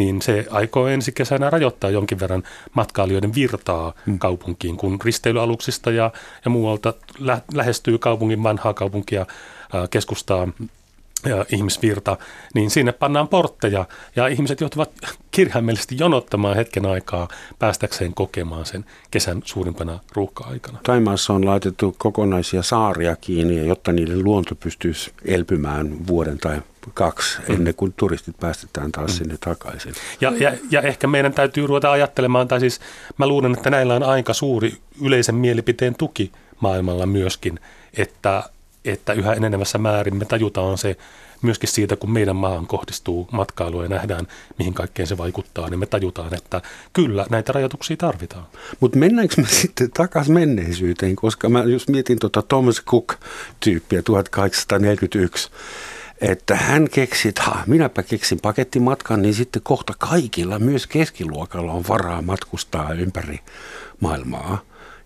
[0.00, 2.42] niin se aikoo ensi kesänä rajoittaa jonkin verran
[2.74, 4.18] matkailijoiden virtaa hmm.
[4.18, 6.10] kaupunkiin, kun risteilyaluksista ja,
[6.44, 9.26] ja muualta lä- lähestyy kaupungin vanhaa kaupunkia,
[9.90, 10.68] keskustaa ja
[11.52, 12.16] ihmisvirta,
[12.54, 13.84] niin sinne pannaan portteja
[14.16, 14.90] ja ihmiset joutuvat
[15.30, 20.78] kirjaimellisesti jonottamaan hetken aikaa päästäkseen kokemaan sen kesän suurimpana ruuhka-aikana.
[20.82, 26.62] Taimaassa on laitettu kokonaisia saaria kiinni, jotta niiden luonto pystyisi elpymään vuoden tai
[26.94, 27.54] kaksi mm.
[27.54, 29.16] ennen kuin turistit päästetään taas mm.
[29.16, 29.92] sinne takaisin.
[30.20, 32.80] Ja, ja, ja ehkä meidän täytyy ruveta ajattelemaan, tai siis
[33.18, 37.60] mä luulen, että näillä on aika suuri yleisen mielipiteen tuki maailmalla myöskin,
[37.96, 38.42] että,
[38.84, 40.96] että yhä enenevässä määrin me tajutaan se
[41.42, 44.26] myöskin siitä, kun meidän maahan kohdistuu matkailu ja nähdään,
[44.58, 46.62] mihin kaikkeen se vaikuttaa, niin me tajutaan, että
[46.92, 48.46] kyllä näitä rajoituksia tarvitaan.
[48.80, 55.50] Mutta mennäänkö me sitten takaisin menneisyyteen, koska mä just mietin tuota Thomas Cook-tyyppiä 1841,
[56.20, 61.84] että hän keksi, että ha, minäpä keksin pakettimatkan, niin sitten kohta kaikilla, myös keskiluokalla on
[61.88, 63.40] varaa matkustaa ympäri
[64.00, 64.60] maailmaa.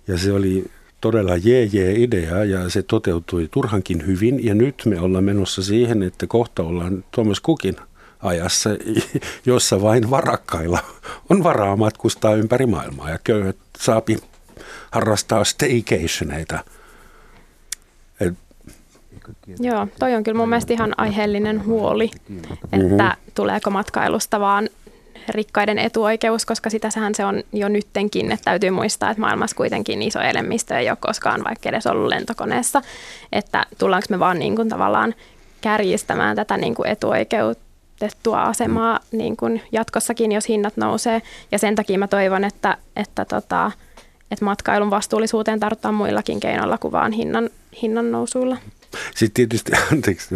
[0.08, 0.70] Ja se oli
[1.04, 4.44] todella jee idea ja se toteutui turhankin hyvin.
[4.44, 7.76] Ja nyt me ollaan menossa siihen, että kohta ollaan Thomas Cookin
[8.22, 8.70] ajassa,
[9.46, 10.78] jossa vain varakkailla
[11.30, 14.18] on varaa matkustaa ympäri maailmaa ja köyhät saapi
[14.90, 16.58] harrastaa staycationeita.
[19.58, 22.10] Joo, toi on kyllä mun mielestä ihan aiheellinen huoli,
[22.72, 23.32] että mm-hmm.
[23.34, 24.68] tuleeko matkailusta vaan
[25.28, 30.20] rikkaiden etuoikeus, koska sitähän se on jo nyttenkin, että täytyy muistaa, että maailmassa kuitenkin iso
[30.20, 32.82] enemmistö ei ole koskaan vaikka edes ollut lentokoneessa,
[33.32, 35.14] että tullaanko me vaan niin kuin tavallaan
[35.60, 41.22] kärjistämään tätä niin kuin etuoikeutettua asemaa niin kuin jatkossakin, jos hinnat nousee,
[41.52, 43.72] ja sen takia mä toivon, että, että tota,
[44.30, 47.50] että matkailun vastuullisuuteen tartutaan muillakin keinoilla kuin vaan hinnan,
[47.82, 48.56] hinnan nousuilla.
[49.14, 50.34] Sitten tietysti, anteeksi,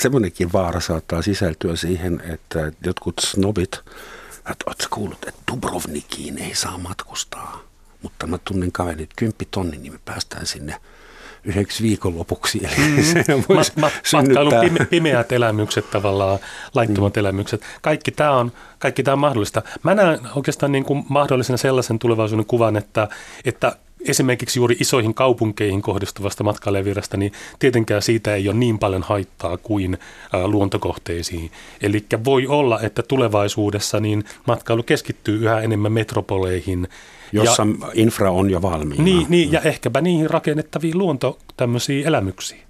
[0.00, 3.80] semmoinenkin vaara saattaa sisältyä siihen, että jotkut snobit,
[4.38, 7.62] että oletko kuullut, että Dubrovnikiin ei saa matkustaa,
[8.02, 9.10] mutta mä tunnen kaverit
[9.50, 10.80] tonni, niin me päästään sinne
[11.44, 12.60] yhdeksi viikonlopuksi.
[12.64, 13.02] Eli mm.
[13.26, 16.38] se voisi Ma- matkailun pime- pimeät elämykset tavallaan,
[16.74, 17.20] laittomat mm.
[17.20, 17.62] elämykset.
[17.82, 19.62] Kaikki tämä on, kaikki tämä on mahdollista.
[19.82, 23.08] Mä näen oikeastaan niin kuin mahdollisena sellaisen tulevaisuuden kuvan, että,
[23.44, 23.76] että
[24.08, 29.98] esimerkiksi juuri isoihin kaupunkeihin kohdistuvasta matkailijavirrasta, niin tietenkään siitä ei ole niin paljon haittaa kuin
[30.44, 31.50] luontokohteisiin.
[31.82, 36.88] Eli voi olla, että tulevaisuudessa niin matkailu keskittyy yhä enemmän metropoleihin.
[37.32, 39.04] Jossa ja, infra on jo valmiina.
[39.04, 42.69] Niin, niin, ja ehkäpä niihin rakennettaviin luonto tämmöisiin elämyksiin.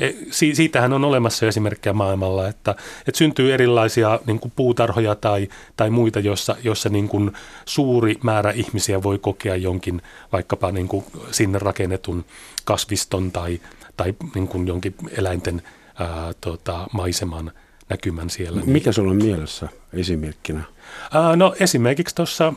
[0.00, 0.12] E,
[0.52, 2.70] siitähän on olemassa esimerkkejä maailmalla, että,
[3.06, 7.32] että syntyy erilaisia niin kuin puutarhoja tai, tai muita, joissa, joissa niin kuin
[7.64, 12.24] suuri määrä ihmisiä voi kokea jonkin vaikkapa niin kuin sinne rakennetun
[12.64, 13.60] kasviston tai,
[13.96, 15.62] tai niin kuin jonkin eläinten
[15.98, 17.52] ää, tota, maiseman
[17.88, 18.62] näkymän siellä.
[18.66, 20.62] Mikä sulla on mielessä esimerkkinä?
[21.12, 22.52] Ää, no esimerkiksi tuossa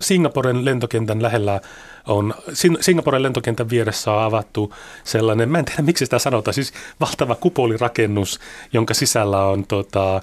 [0.00, 1.60] Singaporen lentokentän lähellä
[2.06, 2.34] on
[2.80, 8.40] Singaporen lentokentän vieressä on avattu sellainen, mä en tiedä miksi sitä sanotaan, siis valtava kupolirakennus,
[8.72, 10.22] jonka sisällä on tota, äh,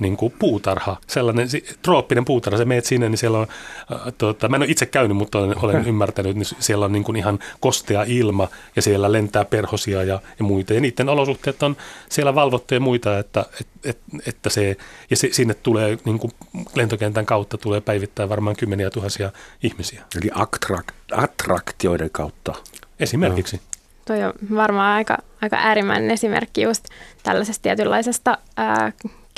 [0.00, 1.48] niin kuin puutarha, sellainen
[1.82, 2.58] trooppinen puutarha.
[2.58, 3.46] Se meet sinne, niin siellä on,
[3.92, 7.04] äh, tota, mä en ole itse käynyt, mutta olen, olen ymmärtänyt, niin siellä on niin
[7.04, 10.74] kuin ihan kostea ilma ja siellä lentää perhosia ja, ja muita.
[10.74, 11.76] Ja niiden olosuhteet on
[12.08, 14.76] siellä valvottuja ja muita, että, et, et, että se,
[15.10, 16.32] ja se, sinne tulee niin kuin
[16.74, 20.04] lentokentän kautta tulee päivittäin varmaan kymmeniä tuhansia ihmisiä.
[20.22, 22.54] Eli attract attraktioiden kautta.
[23.00, 23.56] Esimerkiksi.
[23.56, 23.62] No.
[24.04, 26.84] Toi on varmaan aika, aika äärimmäinen esimerkki just
[27.22, 28.92] tällaisesta tietynlaisesta ää,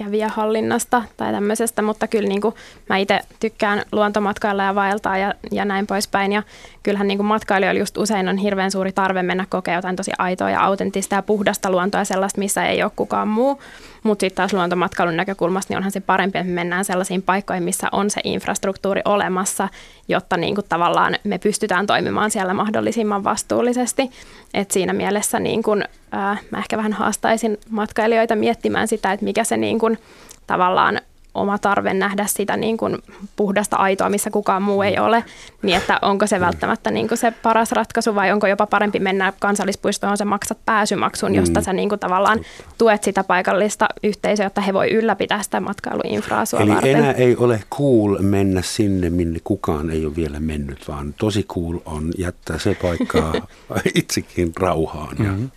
[0.05, 2.55] kävijähallinnasta tai tämmöisestä, mutta kyllä niin kuin
[2.89, 6.33] mä itse tykkään luontomatkailla ja vaeltaa ja, ja näin poispäin.
[6.33, 6.43] Ja
[6.83, 10.51] kyllähän niin kuin matkailijoilla just usein on hirveän suuri tarve mennä kokea jotain tosi aitoa
[10.51, 13.63] ja autenttista ja puhdasta luontoa sellaista, missä ei ole kukaan muu.
[14.03, 17.89] Mutta sitten taas luontomatkailun näkökulmasta niin onhan se parempi, että me mennään sellaisiin paikkoihin, missä
[17.93, 19.69] on se infrastruktuuri olemassa,
[20.09, 24.11] jotta niin kuin tavallaan me pystytään toimimaan siellä mahdollisimman vastuullisesti.
[24.55, 29.45] Et siinä mielessä niin kuin, ää, mä ehkä vähän haastaisin matkailijoita miettimään sitä, että mikä
[29.45, 29.99] se niin kuin,
[30.47, 31.01] tavallaan
[31.35, 32.99] oma tarve nähdä sitä niin kuin
[33.37, 35.25] puhdasta aitoa, missä kukaan muu ei ole,
[35.63, 39.33] niin että onko se välttämättä niin kuin se paras ratkaisu vai onko jopa parempi mennä
[39.39, 41.65] kansallispuistoon, se maksat pääsymaksun, josta mm.
[41.65, 42.41] sä niin kuin tavallaan
[42.79, 46.97] tuet sitä paikallista yhteisöä, jotta he voi ylläpitää sitä matkailuinfraa sua Eli varten.
[46.97, 51.79] enää ei ole cool mennä sinne, minne kukaan ei ole vielä mennyt, vaan tosi cool
[51.85, 53.35] on jättää se paikkaa
[53.95, 55.17] itsekin rauhaan.
[55.19, 55.51] Mm-hmm.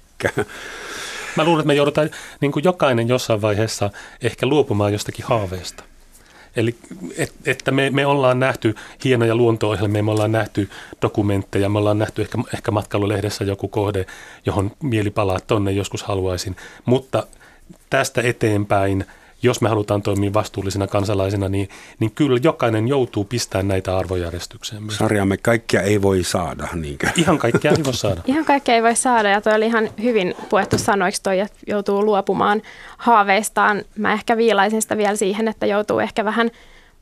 [1.36, 2.10] Mä luulen, että me joudutaan
[2.42, 3.90] niin kuin jokainen jossain vaiheessa
[4.22, 5.84] ehkä luopumaan jostakin haaveesta.
[6.56, 6.76] Eli
[7.18, 10.70] et, että me, me ollaan nähty hienoja luonto-ohjelmia, me ollaan nähty
[11.02, 14.06] dokumentteja, me ollaan nähty ehkä, ehkä matkailulehdessä joku kohde,
[14.46, 16.56] johon mieli palaa tonne joskus haluaisin.
[16.86, 17.28] Mutta
[17.90, 19.06] tästä eteenpäin–
[19.44, 21.70] jos me halutaan toimia vastuullisina kansalaisina, niin,
[22.00, 24.84] niin kyllä jokainen joutuu pistämään näitä arvojärjestykseen.
[24.90, 27.08] Sarjamme kaikkia ei voi saada, niinkö?
[27.16, 28.22] Ihan kaikkea ei voi saada.
[28.28, 32.06] ihan kaikkea ei voi saada ja toi oli ihan hyvin puettu sanoiksi toi, että joutuu
[32.06, 32.62] luopumaan
[32.98, 33.82] haaveistaan.
[33.98, 36.52] Mä ehkä viilaisin sitä vielä siihen, että joutuu ehkä vähän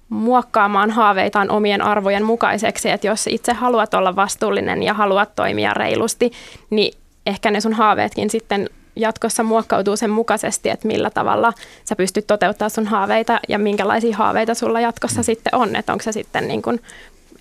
[0.09, 6.31] muokkaamaan haaveitaan omien arvojen mukaiseksi, että jos itse haluat olla vastuullinen ja haluat toimia reilusti,
[6.69, 11.53] niin ehkä ne sun haaveetkin sitten jatkossa muokkautuu sen mukaisesti, että millä tavalla
[11.85, 15.75] sä pystyt toteuttamaan sun haaveita ja minkälaisia haaveita sulla jatkossa sitten on.
[15.75, 16.81] Että onko se sitten niin kuin,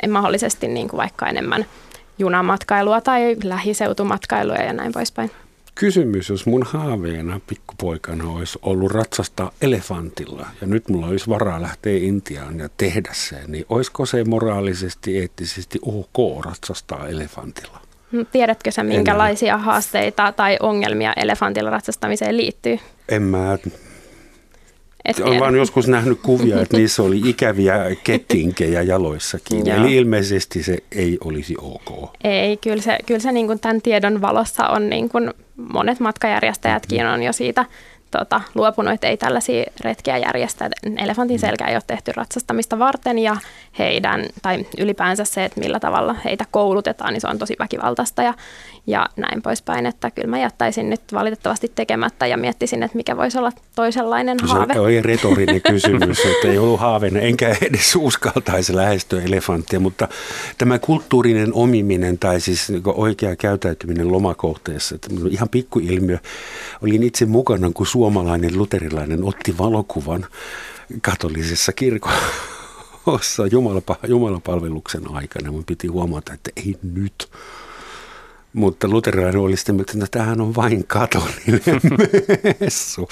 [0.09, 1.67] mahdollisesti niin kuin vaikka enemmän
[2.19, 5.31] junamatkailua tai lähiseutumatkailua ja näin poispäin.
[5.75, 11.99] Kysymys, jos mun haaveena pikkupoikana olisi ollut ratsastaa elefantilla ja nyt mulla olisi varaa lähteä
[11.99, 17.81] Intiaan ja tehdä se, niin olisiko se moraalisesti, eettisesti ok ratsastaa elefantilla?
[18.13, 22.79] Mm, tiedätkö sä, minkälaisia en haasteita tai ongelmia elefantilla ratsastamiseen liittyy?
[23.09, 23.59] En mä
[25.25, 29.69] olen vaan joskus nähnyt kuvia, että niissä oli ikäviä kettinkejä jaloissakin.
[29.69, 32.11] Eli ilmeisesti se ei olisi ok.
[32.25, 37.07] Ei, kyllä se, kyllä se niin kuin tämän tiedon valossa on, niin kuin monet matkajärjestäjätkin
[37.07, 37.65] on jo siitä
[38.11, 40.71] tota, luopunut, että ei tällaisia retkiä järjestä.
[40.97, 41.41] Elefantin mm.
[41.41, 43.37] selkä ei ole tehty ratsastamista varten ja
[43.79, 48.35] heidän, tai ylipäänsä se, että millä tavalla heitä koulutetaan, niin se on tosi väkivaltaista ja,
[48.87, 49.87] ja näin poispäin.
[49.87, 54.47] Että kyllä mä jättäisin nyt valitettavasti tekemättä ja miettisin, että mikä voisi olla toisenlainen se
[54.47, 54.73] haave.
[54.73, 60.09] Se oli retorinen kysymys, että ei ollut haaveena, enkä edes uskaltaisi lähestyä elefanttia, mutta
[60.59, 66.19] tämä kulttuurinen omiminen tai siis niin oikea käytäytyminen lomakohteessa, että ihan pikkuilmiö,
[66.83, 70.27] olin itse mukana, kun suomalainen luterilainen otti valokuvan
[71.03, 75.53] katolisessa kirkossa Jumalapa, Jumalapalveluksen aikana.
[75.53, 77.29] Mun piti huomata, että ei nyt.
[78.53, 81.61] Mutta luterilainen oli sitten, että tämähän on vain katolinen
[82.61, 83.09] messu.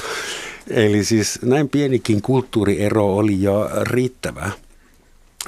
[0.70, 4.50] Eli siis näin pienikin kulttuuriero oli jo riittävä,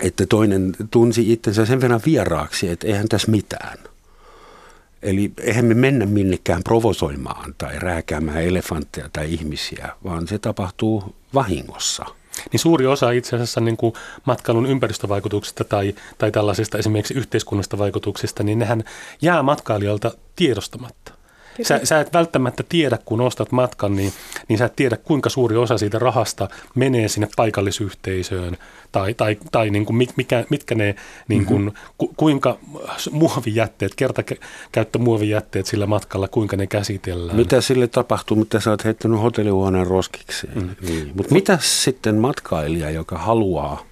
[0.01, 3.79] että toinen tunsi itsensä sen verran vieraaksi, että eihän tässä mitään.
[5.03, 12.05] Eli eihän me mennä minnekään provosoimaan tai rääkäämään elefantteja tai ihmisiä, vaan se tapahtuu vahingossa–
[12.53, 18.43] niin suuri osa itse asiassa niin kuin matkailun ympäristövaikutuksista tai, tai tällaisista esimerkiksi yhteiskunnasta vaikutuksista,
[18.43, 18.85] niin nehän
[19.23, 21.20] jää matkailijalta tiedostamatta.
[21.63, 24.13] Sä, sä et välttämättä tiedä, kun ostat matkan, niin,
[24.49, 28.57] niin sä et tiedä, kuinka suuri osa siitä rahasta menee sinne paikallisyhteisöön
[28.93, 30.95] tai, tai, tai niin kuin mikä, mitkä ne,
[31.29, 31.77] niin kuin, mm-hmm.
[31.99, 32.59] ku, kuinka
[33.11, 37.37] muovijätteet, kertakäyttömuovijätteet sillä matkalla, kuinka ne käsitellään.
[37.37, 40.49] Mitä sille tapahtuu, mitä sä oot heittänyt hotellihuoneen roskiksi?
[40.55, 40.69] Mm.
[40.81, 41.13] Niin.
[41.15, 43.85] Mutta mitä sitten matkailija, joka haluaa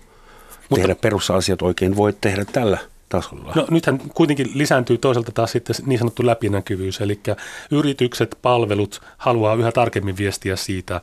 [0.69, 3.53] Mutta, tehdä perusasiat oikein, voi tehdä tällä tasolla?
[3.55, 7.21] No nythän kuitenkin lisääntyy toisaalta taas sitten niin sanottu läpinäkyvyys, eli
[7.71, 11.01] yritykset, palvelut haluaa yhä tarkemmin viestiä siitä,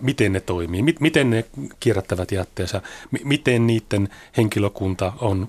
[0.00, 1.44] miten ne toimii, miten ne
[1.80, 2.82] kierrättävät jätteensä,
[3.24, 5.48] miten niiden henkilökunta on,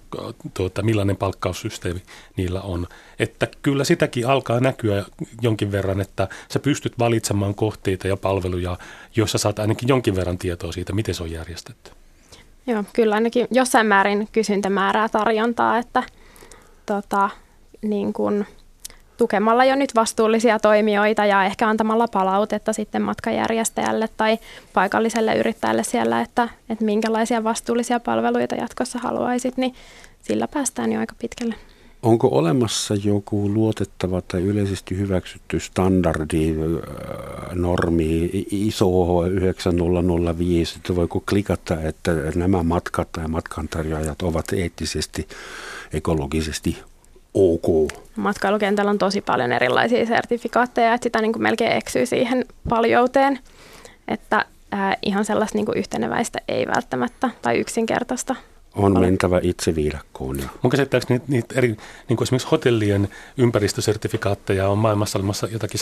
[0.53, 2.01] tuota, millainen palkkaussysteemi
[2.37, 2.87] niillä on.
[3.19, 5.05] Että kyllä sitäkin alkaa näkyä
[5.41, 8.77] jonkin verran, että sä pystyt valitsemaan kohteita ja palveluja,
[9.15, 11.91] joissa saat ainakin jonkin verran tietoa siitä, miten se on järjestetty.
[12.67, 16.03] Joo, kyllä ainakin jossain määrin kysyntä määrää tarjontaa, että
[16.85, 17.29] tota,
[17.81, 18.45] niin kun,
[19.17, 24.37] tukemalla jo nyt vastuullisia toimijoita ja ehkä antamalla palautetta sitten matkajärjestäjälle tai
[24.73, 29.73] paikalliselle yrittäjälle siellä, että, että minkälaisia vastuullisia palveluita jatkossa haluaisit, niin
[30.21, 31.55] sillä päästään jo aika pitkälle.
[32.05, 41.81] Onko olemassa joku luotettava tai yleisesti hyväksytty standardi, äh, normi, ISO 9005, että voiko klikata,
[41.81, 45.27] että nämä matkat tai matkantarjoajat ovat eettisesti,
[45.93, 46.77] ekologisesti
[47.33, 47.93] ok?
[48.15, 53.39] Matkailukentällä on tosi paljon erilaisia sertifikaatteja, että sitä niin kuin melkein eksyy siihen paljouteen,
[54.07, 58.35] että äh, ihan sellaista niin kuin yhteneväistä ei välttämättä tai yksinkertaista
[58.75, 59.05] on ole.
[59.05, 60.39] mentävä itse viidakkoon.
[60.39, 60.49] Ja.
[60.61, 61.67] Mun käsittääkseni niitä, niitä eri,
[62.09, 63.07] niin kuin esimerkiksi hotellien
[63.37, 65.79] ympäristösertifikaatteja on maailmassa olemassa jotakin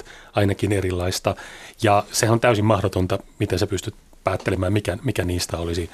[0.00, 0.04] 160-170
[0.34, 1.36] ainakin erilaista.
[1.82, 5.90] Ja sehän on täysin mahdotonta, miten sä pystyt päättelemään, mikä, mikä niistä olisi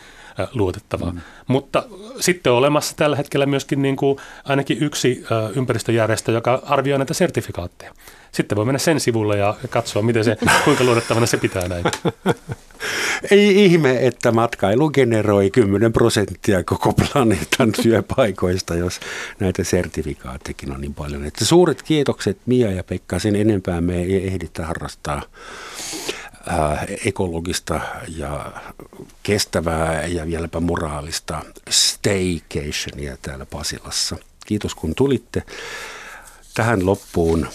[0.54, 1.12] luotettavaa.
[1.12, 1.20] Mm.
[1.46, 1.82] Mutta
[2.20, 5.24] sitten on olemassa tällä hetkellä myöskin niin kuin ainakin yksi
[5.56, 7.94] ympäristöjärjestö, joka arvioi näitä sertifikaatteja.
[8.34, 11.90] Sitten voi mennä sen sivulle ja katsoa, miten se, kuinka luotettavana se pitää näitä.
[13.30, 19.00] Ei ihme, että matkailu generoi 10 prosenttia koko planeetan työpaikoista, jos
[19.40, 21.24] näitä sertifikaattekin on niin paljon.
[21.24, 25.22] Että suuret kiitokset Mia ja Pekka, sen enempää me ei ehditä harrastaa
[27.04, 27.80] ekologista
[28.16, 28.52] ja
[29.22, 34.16] kestävää ja vieläpä moraalista staycationia täällä Pasilassa.
[34.46, 35.42] Kiitos kun tulitte.
[36.54, 37.48] Tähän loppuun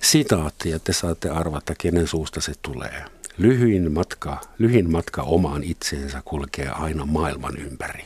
[0.00, 3.04] sitaatti, ja te saatte arvata, kenen suusta se tulee.
[3.38, 8.04] Lyhyin matka, lyhin matka omaan itseensä kulkee aina maailman ympäri.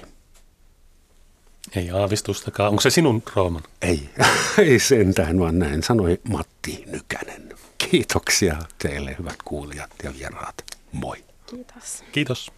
[1.77, 2.69] Ei aavistustakaan.
[2.69, 3.63] Onko se sinun Rooman?
[3.83, 4.11] Ei,
[4.59, 7.55] ei sentään, vaan näin sanoi Matti Nykänen.
[7.91, 10.65] Kiitoksia teille hyvät kuulijat ja vieraat.
[10.93, 11.25] Moi.
[11.47, 12.05] Kiitos.
[12.13, 12.53] Kiitos.